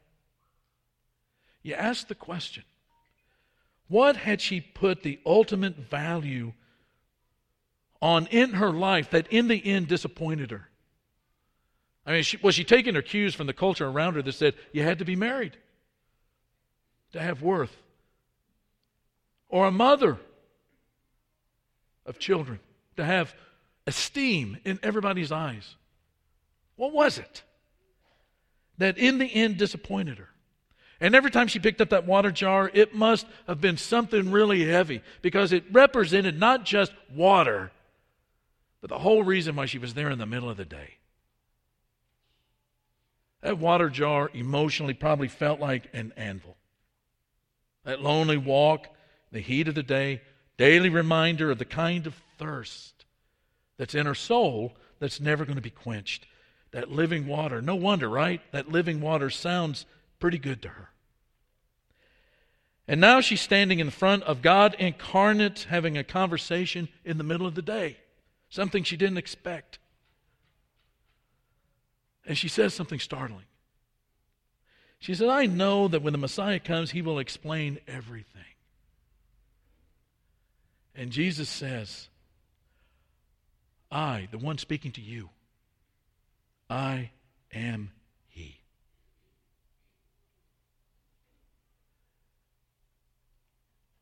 You 1.63 1.75
ask 1.75 2.09
the 2.09 2.15
question 2.15 2.65
what 3.89 4.17
had 4.17 4.41
she 4.41 4.61
put 4.61 5.03
the 5.03 5.21
ultimate 5.27 5.77
value 5.77 6.53
on 8.01 8.27
in 8.29 8.55
her 8.55 8.71
life 8.71 9.11
that 9.11 9.27
in 9.29 9.49
the 9.49 9.65
end 9.65 9.89
disappointed 9.89 10.51
her? 10.51 10.69
I 12.07 12.13
mean, 12.13 12.23
she, 12.23 12.39
was 12.39 12.55
she 12.55 12.65
taking 12.65 12.95
her 12.95 13.03
cues 13.03 13.35
from 13.35 13.47
the 13.47 13.53
culture 13.53 13.87
around 13.87 14.15
her 14.15 14.23
that 14.23 14.33
said 14.33 14.55
you 14.73 14.83
had 14.83 14.99
to 14.99 15.05
be 15.05 15.17
married 15.17 15.57
to 17.15 17.21
have 17.21 17.43
worth? 17.43 17.75
Or 19.49 19.67
a 19.67 19.73
mother 19.73 20.19
of 22.05 22.19
children 22.19 22.59
to 22.97 23.05
have 23.05 23.35
esteem 23.87 24.59
in 24.65 24.79
everybody's 24.83 25.33
eyes? 25.33 25.77
What 26.77 26.93
was 26.93 27.19
it 27.19 27.43
that 28.79 28.99
in 28.99 29.19
the 29.19 29.27
end 29.27 29.57
disappointed 29.57 30.19
her? 30.19 30.29
And 31.01 31.15
every 31.15 31.31
time 31.31 31.47
she 31.47 31.61
picked 31.61 31.81
up 31.81 31.91
that 31.91 32.07
water 32.07 32.33
jar, 32.33 32.71
it 32.75 32.95
must 32.95 33.27
have 33.47 33.61
been 33.61 33.77
something 33.77 34.33
really 34.33 34.65
heavy 34.65 35.01
because 35.23 35.53
it 35.53 35.65
represented 35.71 36.39
not 36.39 36.65
just 36.65 36.93
water, 37.15 37.71
but 38.81 38.91
the 38.91 38.99
whole 38.99 39.23
reason 39.23 39.55
why 39.55 39.67
she 39.67 39.79
was 39.79 39.95
there 39.95 40.11
in 40.11 40.19
the 40.19 40.27
middle 40.27 40.51
of 40.51 40.57
the 40.57 40.65
day. 40.65 40.95
That 43.41 43.59
water 43.59 43.89
jar 43.89 44.31
emotionally 44.35 44.95
probably 44.95 45.29
felt 45.29 45.61
like 45.61 45.91
an 45.93 46.13
anvil. 46.17 46.57
That 47.85 48.03
lonely 48.03 48.37
walk, 48.37 48.89
the 49.31 49.41
heat 49.41 49.69
of 49.69 49.75
the 49.75 49.83
day, 49.83 50.23
daily 50.57 50.89
reminder 50.89 51.51
of 51.51 51.59
the 51.59 51.65
kind 51.65 52.07
of 52.07 52.15
thirst 52.39 53.05
that's 53.77 53.95
in 53.95 54.07
her 54.07 54.15
soul 54.15 54.75
that's 54.99 55.21
never 55.21 55.45
going 55.45 55.57
to 55.57 55.63
be 55.63 55.71
quenched. 55.71 56.27
That 56.71 56.91
living 56.91 57.27
water. 57.27 57.63
No 57.63 57.77
wonder, 57.77 58.09
right? 58.09 58.41
That 58.53 58.71
living 58.71 59.01
water 59.01 59.31
sounds 59.31 59.87
pretty 60.19 60.39
good 60.39 60.63
to 60.63 60.69
her. 60.69 60.91
And 62.87 63.01
now 63.01 63.21
she's 63.21 63.41
standing 63.41 63.79
in 63.79 63.91
front 63.91 64.25
of 64.25 64.43
God 64.43 64.75
incarnate, 64.79 65.67
having 65.71 65.97
a 65.97 66.05
conversation 66.05 66.89
in 67.05 67.17
the 67.17 67.25
middle 67.25 67.47
of 67.47 67.55
the 67.55 67.63
day, 67.63 67.99
something 68.51 68.83
she 68.83 68.97
didn't 68.97 69.19
expect. 69.19 69.79
And 72.27 72.37
she 72.37 72.49
says 72.49 72.75
something 72.75 72.99
startling. 72.99 73.45
She 75.05 75.15
said, 75.15 75.29
I 75.29 75.45
know 75.45 75.87
that 75.89 76.01
when 76.01 76.13
the 76.13 76.19
Messiah 76.19 76.59
comes, 76.59 76.93
he 76.93 77.03
will 77.03 77.19
explain 77.19 77.79
everything. 77.87 78.41
And 80.95 81.11
Jesus 81.11 81.47
says, 81.47 82.09
I, 83.91 84.29
the 84.31 84.39
one 84.39 84.57
speaking 84.57 84.93
to 84.93 85.03
you, 85.03 85.29
I 86.71 87.11
am 87.53 87.91
He. 88.31 88.61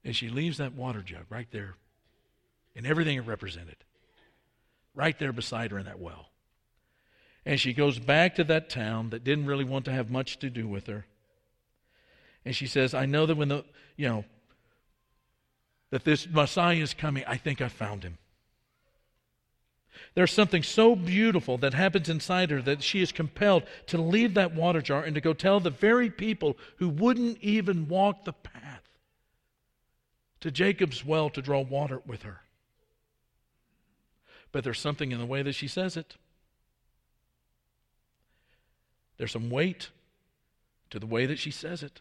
And 0.05 0.15
she 0.15 0.29
leaves 0.29 0.59
that 0.59 0.75
water 0.75 1.03
jug 1.03 1.25
right 1.29 1.49
there 1.51 1.75
and 2.77 2.87
everything 2.87 3.17
it 3.17 3.27
represented, 3.27 3.79
right 4.95 5.19
there 5.19 5.33
beside 5.33 5.73
her 5.73 5.81
in 5.81 5.87
that 5.87 5.99
well. 5.99 6.32
And 7.45 7.59
she 7.59 7.73
goes 7.73 7.99
back 7.99 8.37
to 8.37 8.45
that 8.45 8.71
town 8.71 9.11
that 9.11 9.25
didn't 9.25 9.47
really 9.47 9.65
want 9.65 9.85
to 9.87 9.93
have 9.93 10.11
much 10.11 10.39
to 10.39 10.51
do 10.51 10.69
with 10.69 10.87
her. 10.87 11.07
And 12.45 12.55
she 12.55 12.67
says, 12.67 12.95
I 12.95 13.07
know 13.07 13.27
that 13.27 13.37
when 13.37 13.49
the, 13.49 13.65
you 13.97 14.09
know, 14.09 14.25
that 15.91 16.05
this 16.05 16.29
Messiah 16.29 16.77
is 16.77 16.95
coming, 16.95 17.25
I 17.27 17.37
think 17.37 17.61
I 17.61 17.69
found 17.69 18.05
him. 18.05 18.19
There's 20.15 20.33
something 20.33 20.63
so 20.63 20.95
beautiful 20.95 21.59
that 21.59 21.75
happens 21.75 22.09
inside 22.09 22.51
her 22.51 22.63
that 22.63 22.83
she 22.83 23.03
is 23.03 23.13
compelled 23.13 23.65
to 23.87 23.99
leave 23.99 24.35
that 24.35 24.55
water 24.55 24.83
jar 24.83 25.03
and 25.03 25.15
to 25.15 25.21
go 25.21 25.33
tell 25.33 25.61
the 25.61 25.71
very 25.71 26.11
people 26.11 26.57
who 26.77 26.89
wouldn't 26.89 27.39
even 27.39 27.89
walk 27.89 28.25
the 28.25 28.33
path 28.33 28.83
to 30.41 30.51
Jacob's 30.51 31.05
well 31.05 31.31
to 31.31 31.41
draw 31.41 31.61
water 31.61 32.03
with 32.07 32.23
her. 32.23 32.41
But 34.51 34.65
there's 34.65 34.81
something 34.81 35.13
in 35.13 35.19
the 35.19 35.27
way 35.27 35.43
that 35.43 35.55
she 35.55 35.69
says 35.69 35.97
it. 35.97 36.17
There's 39.17 39.33
some 39.33 39.51
weight 39.51 39.91
to 40.91 40.99
the 40.99 41.07
way 41.07 41.27
that 41.27 41.39
she 41.39 41.51
says 41.51 41.83
it. 41.83 42.01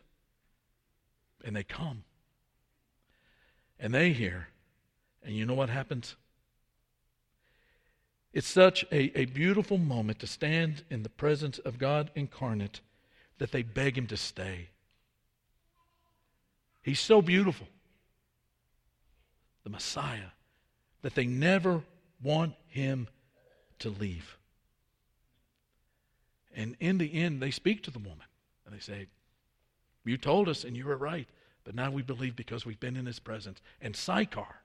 And 1.44 1.56
they 1.56 1.64
come. 1.64 2.04
And 3.80 3.94
they 3.94 4.12
hear. 4.12 4.48
And 5.24 5.36
you 5.36 5.46
know 5.46 5.54
what 5.54 5.70
happens? 5.70 6.16
It's 8.34 8.48
such 8.48 8.86
a, 8.92 9.18
a 9.20 9.26
beautiful 9.26 9.78
moment 9.78 10.20
to 10.20 10.28
stand 10.28 10.84
in 10.90 11.04
the 11.04 11.10
presence 11.10 11.60
of 11.60 11.78
God 11.78 12.12
incarnate 12.16 12.80
that 13.40 13.52
they 13.52 13.64
beg 13.64 13.98
him 13.98 14.08
to 14.08 14.18
stay. 14.18 14.70
He's 16.82 17.00
so 17.00 17.22
beautiful, 17.22 17.68
the 19.64 19.70
Messiah, 19.70 20.32
that 21.02 21.16
they 21.16 21.26
never 21.26 21.84
want 22.24 22.54
him 22.68 23.08
to 23.80 23.90
leave. 23.90 24.38
And 26.56 26.76
in 26.80 26.98
the 26.98 27.14
end, 27.14 27.42
they 27.42 27.52
speak 27.52 27.84
to 27.84 27.92
the 27.92 28.00
woman 28.00 28.26
and 28.66 28.76
they 28.76 28.80
say, 28.80 29.08
You 30.04 30.18
told 30.18 30.50
us 30.50 30.64
and 30.64 30.76
you 30.76 30.86
were 30.86 30.98
right. 30.98 31.28
But 31.64 31.76
now 31.76 31.92
we 31.92 32.02
believe 32.02 32.36
because 32.36 32.66
we've 32.66 32.80
been 32.80 32.98
in 32.98 33.06
his 33.06 33.20
presence. 33.20 33.62
And 33.82 33.96
Sychar 33.96 34.62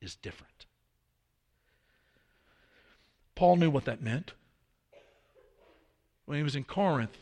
is 0.00 0.16
different. 0.16 0.66
Paul 3.34 3.56
knew 3.56 3.70
what 3.70 3.84
that 3.86 4.02
meant. 4.02 4.32
When 6.26 6.38
he 6.38 6.44
was 6.44 6.56
in 6.56 6.64
Corinth, 6.64 7.16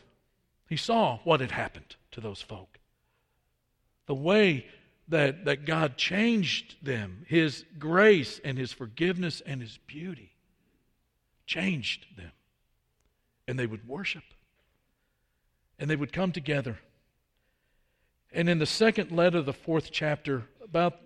he 0.67 0.77
saw 0.77 1.19
what 1.23 1.39
had 1.39 1.51
happened 1.51 1.95
to 2.11 2.21
those 2.21 2.41
folk. 2.41 2.79
The 4.07 4.15
way 4.15 4.65
that, 5.07 5.45
that 5.45 5.65
God 5.65 5.97
changed 5.97 6.75
them, 6.83 7.25
his 7.27 7.65
grace 7.77 8.39
and 8.43 8.57
his 8.57 8.71
forgiveness 8.71 9.41
and 9.45 9.61
his 9.61 9.77
beauty 9.85 10.33
changed 11.45 12.05
them. 12.17 12.31
And 13.47 13.57
they 13.59 13.67
would 13.67 13.87
worship. 13.87 14.23
And 15.77 15.89
they 15.89 15.95
would 15.95 16.13
come 16.13 16.31
together 16.31 16.79
and 18.35 18.49
in 18.49 18.59
the 18.59 18.65
second 18.65 19.11
letter, 19.11 19.41
the 19.41 19.53
fourth 19.53 19.91
chapter, 19.91 20.43
about 20.61 20.99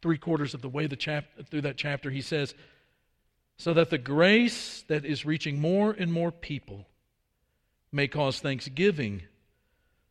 three 0.00 0.16
quarters 0.16 0.54
of 0.54 0.62
the 0.62 0.68
way 0.68 0.86
the 0.86 0.96
chap- 0.96 1.26
through 1.50 1.60
that 1.60 1.76
chapter, 1.76 2.10
he 2.10 2.22
says, 2.22 2.54
So 3.58 3.74
that 3.74 3.90
the 3.90 3.98
grace 3.98 4.82
that 4.88 5.04
is 5.04 5.26
reaching 5.26 5.60
more 5.60 5.92
and 5.92 6.10
more 6.10 6.32
people 6.32 6.86
may 7.92 8.08
cause 8.08 8.40
thanksgiving 8.40 9.22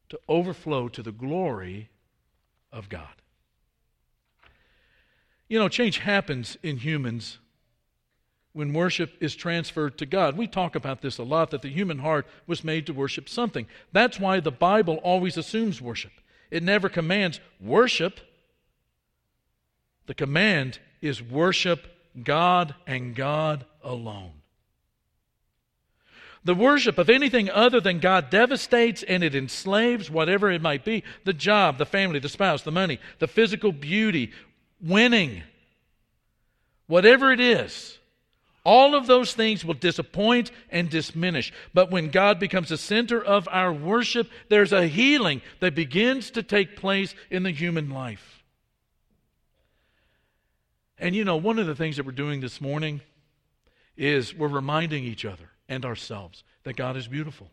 to 0.10 0.20
overflow 0.30 0.88
to 0.88 1.02
the 1.02 1.12
glory 1.12 1.90
of 2.72 2.90
God. 2.90 3.22
You 5.50 5.58
know, 5.58 5.68
change 5.68 5.98
happens 5.98 6.58
in 6.62 6.78
humans 6.78 7.40
when 8.58 8.74
worship 8.74 9.14
is 9.20 9.36
transferred 9.36 10.00
to 10.00 10.06
God. 10.08 10.36
We 10.36 10.48
talk 10.48 10.76
about 10.76 11.02
this 11.02 11.20
a 11.20 11.24
lot 11.24 11.52
that 11.52 11.62
the 11.62 11.70
human 11.70 12.00
heart 12.00 12.26
was 12.48 12.64
made 12.64 12.88
to 12.88 12.94
worship 12.94 13.30
something. 13.30 13.68
That's 13.92 14.20
why 14.20 14.40
the 14.40 14.52
Bible 14.52 14.96
always 15.04 15.38
assumes 15.38 15.80
worship, 15.80 16.12
it 16.50 16.64
never 16.64 16.90
commands 16.90 17.40
worship. 17.62 18.20
The 20.08 20.16
command 20.16 20.80
is 21.02 21.22
worship 21.22 21.86
God 22.24 22.74
and 22.88 23.14
God 23.14 23.66
alone. 23.84 24.32
The 26.44 26.56
worship 26.56 26.98
of 26.98 27.10
anything 27.10 27.50
other 27.50 27.82
than 27.82 28.00
God 28.00 28.30
devastates 28.30 29.04
and 29.04 29.22
it 29.22 29.36
enslaves 29.36 30.10
whatever 30.10 30.50
it 30.50 30.62
might 30.62 30.86
be 30.86 31.04
the 31.26 31.34
job, 31.34 31.78
the 31.78 31.86
family, 31.86 32.20
the 32.20 32.30
spouse, 32.30 32.64
the 32.64 32.72
money, 32.72 33.00
the 33.20 33.28
physical 33.28 33.74
beauty, 33.74 34.32
winning, 34.82 35.44
whatever 36.88 37.32
it 37.32 37.42
is. 37.42 38.00
All 38.68 38.96
of 38.96 39.08
those 39.08 39.34
things 39.34 39.64
will 39.64 39.76
disappoint 39.76 40.52
and 40.70 40.90
diminish. 40.90 41.54
But 41.74 41.90
when 41.90 42.10
God 42.10 42.38
becomes 42.38 42.68
the 42.68 42.78
center 42.78 43.24
of 43.24 43.48
our 43.50 43.72
worship, 43.72 44.30
there's 44.50 44.74
a 44.74 44.88
healing 44.88 45.42
that 45.62 45.74
begins 45.74 46.32
to 46.32 46.44
take 46.44 46.76
place 46.76 47.16
in 47.32 47.44
the 47.44 47.52
human 47.52 47.90
life. 47.90 48.44
And 51.00 51.16
you 51.16 51.24
know, 51.24 51.38
one 51.38 51.60
of 51.60 51.66
the 51.66 51.76
things 51.76 51.96
that 51.96 52.06
we're 52.06 52.12
doing 52.12 52.42
this 52.42 52.60
morning 52.60 53.00
is 53.96 54.36
we're 54.36 54.50
reminding 54.50 55.06
each 55.06 55.24
other 55.24 55.50
and 55.70 55.86
ourselves 55.86 56.44
that 56.64 56.76
God 56.76 56.98
is 56.98 57.08
beautiful. 57.08 57.50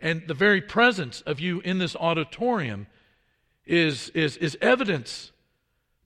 And 0.00 0.26
the 0.26 0.34
very 0.34 0.60
presence 0.60 1.20
of 1.20 1.38
you 1.38 1.60
in 1.60 1.78
this 1.78 1.94
auditorium 1.94 2.88
is, 3.64 4.08
is, 4.08 4.38
is 4.38 4.58
evidence 4.60 5.30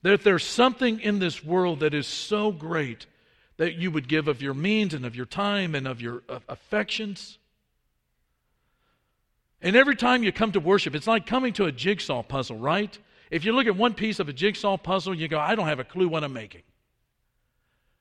that 0.03 0.23
there's 0.23 0.45
something 0.45 0.99
in 0.99 1.17
this 1.17 1.43
world 1.43 1.79
that 1.79 1.95
is 1.95 2.05
so 2.05 2.51
great 2.51 3.07
that 3.61 3.75
you 3.75 3.91
would 3.91 4.07
give 4.07 4.27
of 4.27 4.41
your 4.41 4.55
means 4.55 4.91
and 4.95 5.05
of 5.05 5.15
your 5.15 5.27
time 5.27 5.75
and 5.75 5.87
of 5.87 6.01
your 6.01 6.23
affections. 6.49 7.37
And 9.61 9.75
every 9.75 9.95
time 9.95 10.23
you 10.23 10.31
come 10.31 10.51
to 10.53 10.59
worship, 10.59 10.95
it's 10.95 11.05
like 11.05 11.27
coming 11.27 11.53
to 11.53 11.65
a 11.65 11.71
jigsaw 11.71 12.23
puzzle, 12.23 12.57
right? 12.57 12.97
If 13.29 13.45
you 13.45 13.53
look 13.53 13.67
at 13.67 13.75
one 13.75 13.93
piece 13.93 14.19
of 14.19 14.27
a 14.27 14.33
jigsaw 14.33 14.77
puzzle, 14.77 15.13
you 15.13 15.27
go, 15.27 15.37
I 15.37 15.53
don't 15.53 15.67
have 15.67 15.77
a 15.77 15.83
clue 15.83 16.07
what 16.07 16.23
I'm 16.23 16.33
making. 16.33 16.63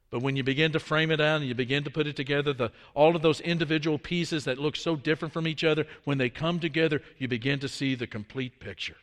But 0.08 0.22
when 0.22 0.34
you 0.34 0.42
begin 0.42 0.72
to 0.72 0.80
frame 0.80 1.10
it 1.10 1.20
out 1.20 1.42
and 1.42 1.44
you 1.44 1.54
begin 1.54 1.84
to 1.84 1.90
put 1.90 2.06
it 2.06 2.16
together, 2.16 2.54
the, 2.54 2.72
all 2.94 3.14
of 3.14 3.20
those 3.20 3.42
individual 3.42 3.98
pieces 3.98 4.46
that 4.46 4.56
look 4.56 4.76
so 4.76 4.96
different 4.96 5.34
from 5.34 5.46
each 5.46 5.62
other, 5.62 5.86
when 6.04 6.16
they 6.16 6.30
come 6.30 6.58
together, 6.58 7.02
you 7.18 7.28
begin 7.28 7.58
to 7.58 7.68
see 7.68 7.94
the 7.94 8.06
complete 8.06 8.60
picture. 8.60 8.96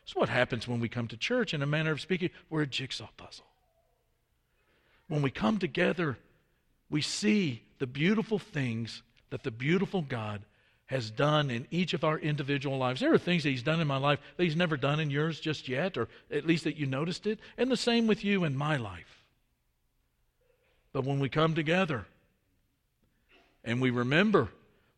That's 0.00 0.16
what 0.16 0.30
happens 0.30 0.66
when 0.66 0.80
we 0.80 0.88
come 0.88 1.08
to 1.08 1.18
church, 1.18 1.52
in 1.52 1.60
a 1.60 1.66
manner 1.66 1.90
of 1.90 2.00
speaking. 2.00 2.30
We're 2.48 2.62
a 2.62 2.66
jigsaw 2.66 3.10
puzzle. 3.18 3.49
When 5.10 5.22
we 5.22 5.32
come 5.32 5.58
together, 5.58 6.16
we 6.88 7.02
see 7.02 7.64
the 7.80 7.86
beautiful 7.88 8.38
things 8.38 9.02
that 9.30 9.42
the 9.42 9.50
beautiful 9.50 10.02
God 10.02 10.42
has 10.86 11.10
done 11.10 11.50
in 11.50 11.66
each 11.72 11.94
of 11.94 12.04
our 12.04 12.16
individual 12.16 12.78
lives. 12.78 13.00
There 13.00 13.12
are 13.12 13.18
things 13.18 13.42
that 13.42 13.48
He's 13.48 13.64
done 13.64 13.80
in 13.80 13.88
my 13.88 13.96
life 13.96 14.20
that 14.36 14.44
He's 14.44 14.54
never 14.54 14.76
done 14.76 15.00
in 15.00 15.10
yours 15.10 15.40
just 15.40 15.68
yet, 15.68 15.98
or 15.98 16.06
at 16.30 16.46
least 16.46 16.62
that 16.62 16.76
you 16.76 16.86
noticed 16.86 17.26
it. 17.26 17.40
And 17.58 17.68
the 17.68 17.76
same 17.76 18.06
with 18.06 18.24
you 18.24 18.44
in 18.44 18.56
my 18.56 18.76
life. 18.76 19.24
But 20.92 21.04
when 21.04 21.18
we 21.18 21.28
come 21.28 21.56
together 21.56 22.06
and 23.64 23.80
we 23.80 23.90
remember 23.90 24.50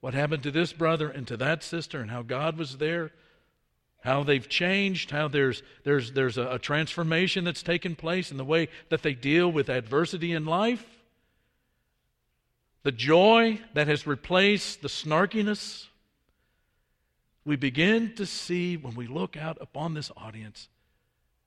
what 0.02 0.12
happened 0.12 0.42
to 0.42 0.50
this 0.50 0.74
brother 0.74 1.08
and 1.08 1.26
to 1.26 1.38
that 1.38 1.62
sister 1.62 2.02
and 2.02 2.10
how 2.10 2.20
God 2.20 2.58
was 2.58 2.76
there, 2.76 3.12
how 4.02 4.24
they've 4.24 4.48
changed, 4.48 5.10
how 5.10 5.28
there's, 5.28 5.62
there's, 5.84 6.12
there's 6.12 6.36
a, 6.36 6.52
a 6.52 6.58
transformation 6.58 7.44
that's 7.44 7.62
taken 7.62 7.94
place 7.94 8.30
in 8.30 8.36
the 8.36 8.44
way 8.44 8.68
that 8.88 9.02
they 9.02 9.14
deal 9.14 9.50
with 9.50 9.68
adversity 9.68 10.32
in 10.32 10.44
life, 10.44 10.84
the 12.82 12.92
joy 12.92 13.60
that 13.74 13.86
has 13.86 14.06
replaced 14.06 14.82
the 14.82 14.88
snarkiness, 14.88 15.86
we 17.44 17.54
begin 17.54 18.14
to 18.16 18.26
see 18.26 18.76
when 18.76 18.94
we 18.94 19.06
look 19.06 19.36
out 19.36 19.56
upon 19.60 19.94
this 19.94 20.10
audience 20.16 20.68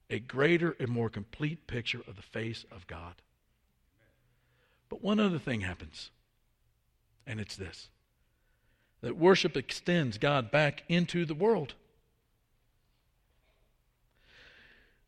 a 0.09 0.19
greater 0.19 0.75
and 0.79 0.89
more 0.89 1.09
complete 1.09 1.67
picture 1.67 2.01
of 2.07 2.15
the 2.15 2.21
face 2.21 2.65
of 2.71 2.87
God. 2.87 3.15
But 4.87 5.03
one 5.03 5.19
other 5.19 5.39
thing 5.39 5.61
happens, 5.61 6.11
and 7.27 7.39
it's 7.39 7.55
this 7.55 7.89
that 9.01 9.17
worship 9.17 9.55
extends 9.55 10.17
God 10.17 10.49
back 10.49 10.83
into 10.87 11.25
the 11.25 11.35
world. 11.35 11.75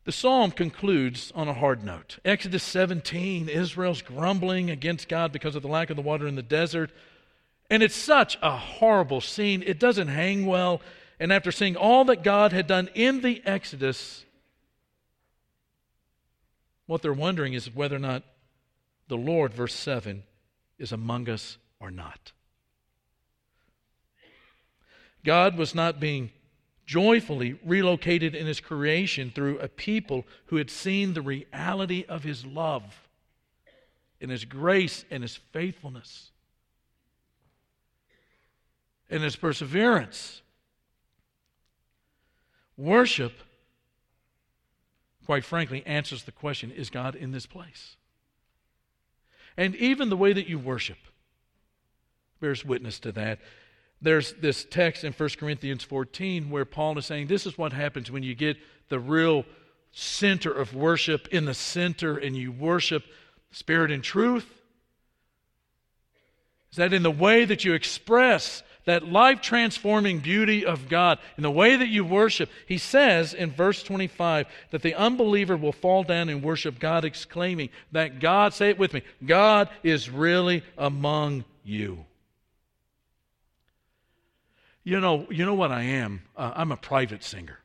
The 0.08 0.12
psalm 0.12 0.52
concludes 0.52 1.30
on 1.34 1.48
a 1.48 1.52
hard 1.52 1.84
note. 1.84 2.18
Exodus 2.24 2.62
17, 2.62 3.46
Israel's 3.50 4.00
grumbling 4.00 4.70
against 4.70 5.06
God 5.06 5.32
because 5.32 5.54
of 5.54 5.60
the 5.60 5.68
lack 5.68 5.90
of 5.90 5.96
the 5.96 6.02
water 6.02 6.26
in 6.26 6.34
the 6.34 6.40
desert. 6.40 6.90
And 7.68 7.82
it's 7.82 7.94
such 7.94 8.38
a 8.40 8.56
horrible 8.56 9.20
scene. 9.20 9.62
It 9.66 9.78
doesn't 9.78 10.08
hang 10.08 10.46
well. 10.46 10.80
And 11.20 11.30
after 11.30 11.52
seeing 11.52 11.76
all 11.76 12.06
that 12.06 12.24
God 12.24 12.54
had 12.54 12.66
done 12.66 12.88
in 12.94 13.20
the 13.20 13.42
Exodus, 13.44 14.24
what 16.86 17.02
they're 17.02 17.12
wondering 17.12 17.52
is 17.52 17.74
whether 17.74 17.96
or 17.96 17.98
not 17.98 18.22
the 19.08 19.18
Lord, 19.18 19.52
verse 19.52 19.74
7, 19.74 20.22
is 20.78 20.90
among 20.90 21.28
us 21.28 21.58
or 21.80 21.90
not. 21.90 22.32
God 25.22 25.58
was 25.58 25.74
not 25.74 26.00
being 26.00 26.30
joyfully 26.88 27.54
relocated 27.66 28.34
in 28.34 28.46
his 28.46 28.60
creation 28.60 29.30
through 29.30 29.58
a 29.58 29.68
people 29.68 30.24
who 30.46 30.56
had 30.56 30.70
seen 30.70 31.12
the 31.12 31.20
reality 31.20 32.02
of 32.08 32.24
his 32.24 32.46
love 32.46 33.06
and 34.22 34.30
his 34.30 34.46
grace 34.46 35.04
and 35.10 35.22
his 35.22 35.36
faithfulness 35.36 36.30
and 39.10 39.22
his 39.22 39.36
perseverance. 39.36 40.40
Worship, 42.78 43.34
quite 45.26 45.44
frankly, 45.44 45.82
answers 45.84 46.22
the 46.22 46.32
question 46.32 46.70
is 46.70 46.88
God 46.88 47.14
in 47.14 47.32
this 47.32 47.44
place? 47.44 47.96
And 49.58 49.76
even 49.76 50.08
the 50.08 50.16
way 50.16 50.32
that 50.32 50.48
you 50.48 50.58
worship 50.58 50.96
bears 52.40 52.64
witness 52.64 52.98
to 53.00 53.12
that 53.12 53.40
there's 54.00 54.32
this 54.34 54.64
text 54.64 55.04
in 55.04 55.12
1 55.12 55.28
Corinthians 55.38 55.82
14 55.82 56.50
where 56.50 56.64
Paul 56.64 56.98
is 56.98 57.06
saying 57.06 57.26
this 57.26 57.46
is 57.46 57.58
what 57.58 57.72
happens 57.72 58.10
when 58.10 58.22
you 58.22 58.34
get 58.34 58.56
the 58.88 59.00
real 59.00 59.44
center 59.92 60.52
of 60.52 60.74
worship 60.74 61.28
in 61.28 61.44
the 61.44 61.54
center 61.54 62.16
and 62.16 62.36
you 62.36 62.52
worship 62.52 63.04
spirit 63.50 63.90
and 63.90 64.02
truth. 64.02 64.46
Is 66.70 66.76
that 66.76 66.92
in 66.92 67.02
the 67.02 67.10
way 67.10 67.44
that 67.44 67.64
you 67.64 67.74
express 67.74 68.62
that 68.84 69.06
life 69.06 69.40
transforming 69.40 70.20
beauty 70.20 70.64
of 70.64 70.88
God, 70.88 71.18
in 71.36 71.42
the 71.42 71.50
way 71.50 71.76
that 71.76 71.88
you 71.88 72.04
worship, 72.04 72.48
he 72.66 72.78
says 72.78 73.34
in 73.34 73.50
verse 73.50 73.82
25 73.82 74.46
that 74.70 74.82
the 74.82 74.94
unbeliever 74.94 75.56
will 75.56 75.72
fall 75.72 76.04
down 76.04 76.28
and 76.28 76.42
worship 76.42 76.78
God, 76.78 77.04
exclaiming 77.04 77.68
that 77.92 78.20
God, 78.20 78.54
say 78.54 78.70
it 78.70 78.78
with 78.78 78.94
me, 78.94 79.02
God 79.24 79.68
is 79.82 80.08
really 80.08 80.62
among 80.78 81.44
you. 81.64 82.06
You 84.88 85.00
know, 85.00 85.26
you 85.28 85.44
know 85.44 85.52
what 85.52 85.70
I 85.70 85.82
am? 85.82 86.22
Uh, 86.34 86.52
I'm 86.56 86.72
a 86.72 86.76
private 86.78 87.22
singer. 87.22 87.58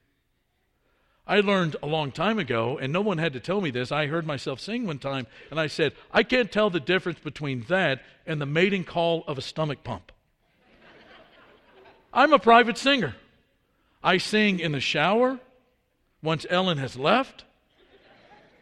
I 1.26 1.40
learned 1.40 1.78
a 1.82 1.88
long 1.88 2.12
time 2.12 2.38
ago, 2.38 2.78
and 2.78 2.92
no 2.92 3.00
one 3.00 3.18
had 3.18 3.32
to 3.32 3.40
tell 3.40 3.62
me 3.62 3.72
this. 3.72 3.94
I 3.94 4.08
heard 4.08 4.28
myself 4.28 4.60
sing 4.60 4.86
one 4.86 5.00
time, 5.00 5.28
and 5.50 5.58
I 5.58 5.68
said, 5.68 5.94
I 6.12 6.24
can't 6.24 6.52
tell 6.52 6.70
the 6.70 6.82
difference 6.82 7.20
between 7.20 7.62
that 7.70 8.02
and 8.26 8.42
the 8.42 8.46
mating 8.46 8.84
call 8.84 9.24
of 9.26 9.38
a 9.38 9.42
stomach 9.42 9.86
pump. 9.86 10.12
I'm 12.12 12.34
a 12.34 12.40
private 12.40 12.78
singer. 12.78 13.16
I 14.04 14.18
sing 14.18 14.60
in 14.60 14.74
the 14.74 14.82
shower 14.82 15.40
once 16.22 16.46
Ellen 16.50 16.78
has 16.80 16.98
left, 16.98 17.46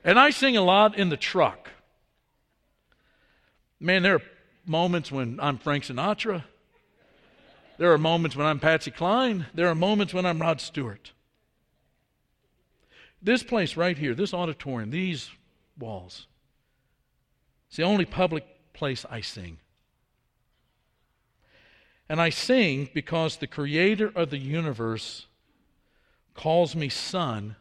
and 0.04 0.20
I 0.20 0.30
sing 0.30 0.56
a 0.56 0.62
lot 0.62 0.96
in 0.96 1.10
the 1.10 1.18
truck. 1.18 1.72
Man, 3.80 4.04
there 4.04 4.18
are 4.18 4.24
moments 4.68 5.12
when 5.12 5.40
I'm 5.40 5.58
Frank 5.58 5.86
Sinatra. 5.86 6.44
There 7.82 7.92
are 7.92 7.98
moments 7.98 8.36
when 8.36 8.46
I'm 8.46 8.60
Patsy 8.60 8.92
Cline. 8.92 9.48
There 9.56 9.68
are 9.68 9.74
moments 9.74 10.14
when 10.14 10.24
I'm 10.24 10.40
Rod 10.40 10.62
Stewart. 10.62 11.14
This 13.24 13.42
place 13.42 13.76
right 13.76 13.98
here, 13.98 14.14
this 14.14 14.36
auditorium, 14.36 14.92
these 14.92 15.32
walls, 15.80 16.28
it's 17.68 17.78
the 17.78 17.84
only 17.84 18.06
public 18.06 18.46
place 18.74 19.04
I 19.10 19.22
sing. 19.22 19.58
And 22.08 22.22
I 22.22 22.30
sing 22.30 22.88
because 22.94 23.38
the 23.38 23.48
creator 23.48 24.12
of 24.14 24.30
the 24.30 24.38
universe 24.38 25.26
calls 26.36 26.76
me 26.76 26.88
son, 26.88 27.56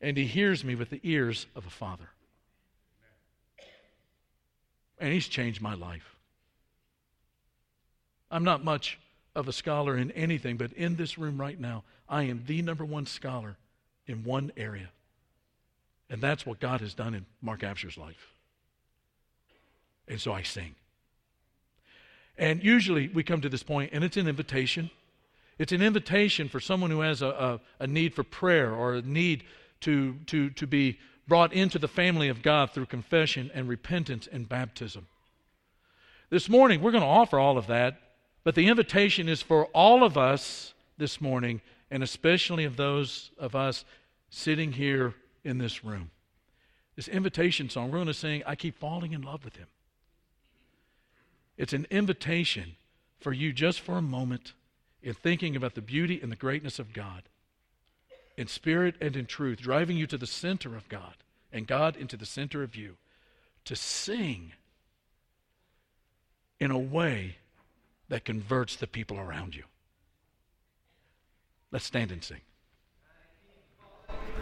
and 0.00 0.16
he 0.16 0.26
hears 0.26 0.64
me 0.64 0.74
with 0.74 0.90
the 0.90 1.00
ears 1.04 1.46
of 1.54 1.64
a 1.64 1.70
father. 1.70 2.08
And 4.98 5.12
he's 5.12 5.28
changed 5.28 5.62
my 5.62 5.74
life. 5.74 6.15
I'm 8.36 8.44
not 8.44 8.62
much 8.62 8.98
of 9.34 9.48
a 9.48 9.52
scholar 9.52 9.96
in 9.96 10.10
anything, 10.10 10.58
but 10.58 10.70
in 10.74 10.96
this 10.96 11.16
room 11.16 11.40
right 11.40 11.58
now, 11.58 11.84
I 12.06 12.24
am 12.24 12.44
the 12.46 12.60
number 12.60 12.84
one 12.84 13.06
scholar 13.06 13.56
in 14.06 14.24
one 14.24 14.52
area. 14.58 14.90
And 16.10 16.20
that's 16.20 16.44
what 16.44 16.60
God 16.60 16.82
has 16.82 16.92
done 16.92 17.14
in 17.14 17.24
Mark 17.40 17.64
Absher's 17.64 17.96
life. 17.96 18.34
And 20.06 20.20
so 20.20 20.34
I 20.34 20.42
sing. 20.42 20.74
And 22.36 22.62
usually 22.62 23.08
we 23.08 23.22
come 23.22 23.40
to 23.40 23.48
this 23.48 23.62
point, 23.62 23.94
and 23.94 24.04
it's 24.04 24.18
an 24.18 24.28
invitation. 24.28 24.90
It's 25.58 25.72
an 25.72 25.80
invitation 25.80 26.50
for 26.50 26.60
someone 26.60 26.90
who 26.90 27.00
has 27.00 27.22
a, 27.22 27.28
a, 27.28 27.60
a 27.84 27.86
need 27.86 28.12
for 28.12 28.22
prayer 28.22 28.70
or 28.70 28.96
a 28.96 29.02
need 29.02 29.44
to, 29.80 30.14
to, 30.26 30.50
to 30.50 30.66
be 30.66 30.98
brought 31.26 31.54
into 31.54 31.78
the 31.78 31.88
family 31.88 32.28
of 32.28 32.42
God 32.42 32.70
through 32.70 32.84
confession 32.84 33.50
and 33.54 33.66
repentance 33.66 34.28
and 34.30 34.46
baptism. 34.46 35.06
This 36.28 36.50
morning, 36.50 36.82
we're 36.82 36.92
going 36.92 37.02
to 37.02 37.08
offer 37.08 37.38
all 37.38 37.56
of 37.56 37.68
that 37.68 38.02
but 38.46 38.54
the 38.54 38.68
invitation 38.68 39.28
is 39.28 39.42
for 39.42 39.64
all 39.74 40.04
of 40.04 40.16
us 40.16 40.72
this 40.98 41.20
morning, 41.20 41.60
and 41.90 42.00
especially 42.00 42.62
of 42.62 42.76
those 42.76 43.32
of 43.40 43.56
us 43.56 43.84
sitting 44.30 44.70
here 44.70 45.14
in 45.42 45.58
this 45.58 45.82
room. 45.84 46.12
This 46.94 47.08
invitation 47.08 47.68
song, 47.68 47.90
we're 47.90 47.96
going 47.98 48.06
to 48.06 48.14
sing, 48.14 48.44
I 48.46 48.54
Keep 48.54 48.78
Falling 48.78 49.14
in 49.14 49.22
Love 49.22 49.44
with 49.44 49.56
Him. 49.56 49.66
It's 51.56 51.72
an 51.72 51.88
invitation 51.90 52.76
for 53.18 53.32
you 53.32 53.52
just 53.52 53.80
for 53.80 53.98
a 53.98 54.02
moment 54.02 54.52
in 55.02 55.14
thinking 55.14 55.56
about 55.56 55.74
the 55.74 55.82
beauty 55.82 56.20
and 56.22 56.30
the 56.30 56.36
greatness 56.36 56.78
of 56.78 56.92
God 56.92 57.24
in 58.36 58.46
spirit 58.46 58.94
and 59.00 59.16
in 59.16 59.26
truth, 59.26 59.58
driving 59.58 59.96
you 59.96 60.06
to 60.06 60.16
the 60.16 60.24
center 60.24 60.76
of 60.76 60.88
God 60.88 61.16
and 61.52 61.66
God 61.66 61.96
into 61.96 62.16
the 62.16 62.24
center 62.24 62.62
of 62.62 62.76
you, 62.76 62.96
to 63.64 63.74
sing 63.74 64.52
in 66.60 66.70
a 66.70 66.78
way 66.78 67.38
that 68.08 68.24
converts 68.24 68.76
the 68.76 68.86
people 68.86 69.18
around 69.18 69.54
you. 69.54 69.64
Let's 71.72 71.84
stand 71.84 72.12
and 72.12 72.22
sing. 72.22 72.40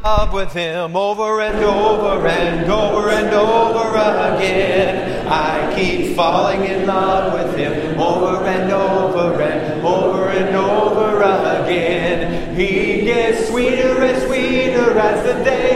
Love 0.03 0.35
with 0.35 0.53
him 0.53 0.95
over 0.95 1.41
and 1.41 1.57
over 1.65 2.27
and 2.27 2.71
over 2.71 3.09
and 3.09 3.35
over 3.35 3.89
again. 4.37 5.27
I 5.27 5.75
keep 5.75 6.15
falling 6.15 6.65
in 6.65 6.87
love 6.87 7.33
with 7.33 7.57
him 7.57 7.99
over 7.99 8.45
and 8.45 8.71
over 8.71 9.41
and 9.41 9.87
over 9.87 10.29
and 10.29 10.55
over 10.55 11.23
again. 11.23 12.55
He 12.55 13.01
gets 13.01 13.49
sweeter 13.49 14.03
and 14.03 14.23
sweeter 14.25 14.99
as 14.99 15.25
the 15.25 15.43
days 15.43 15.74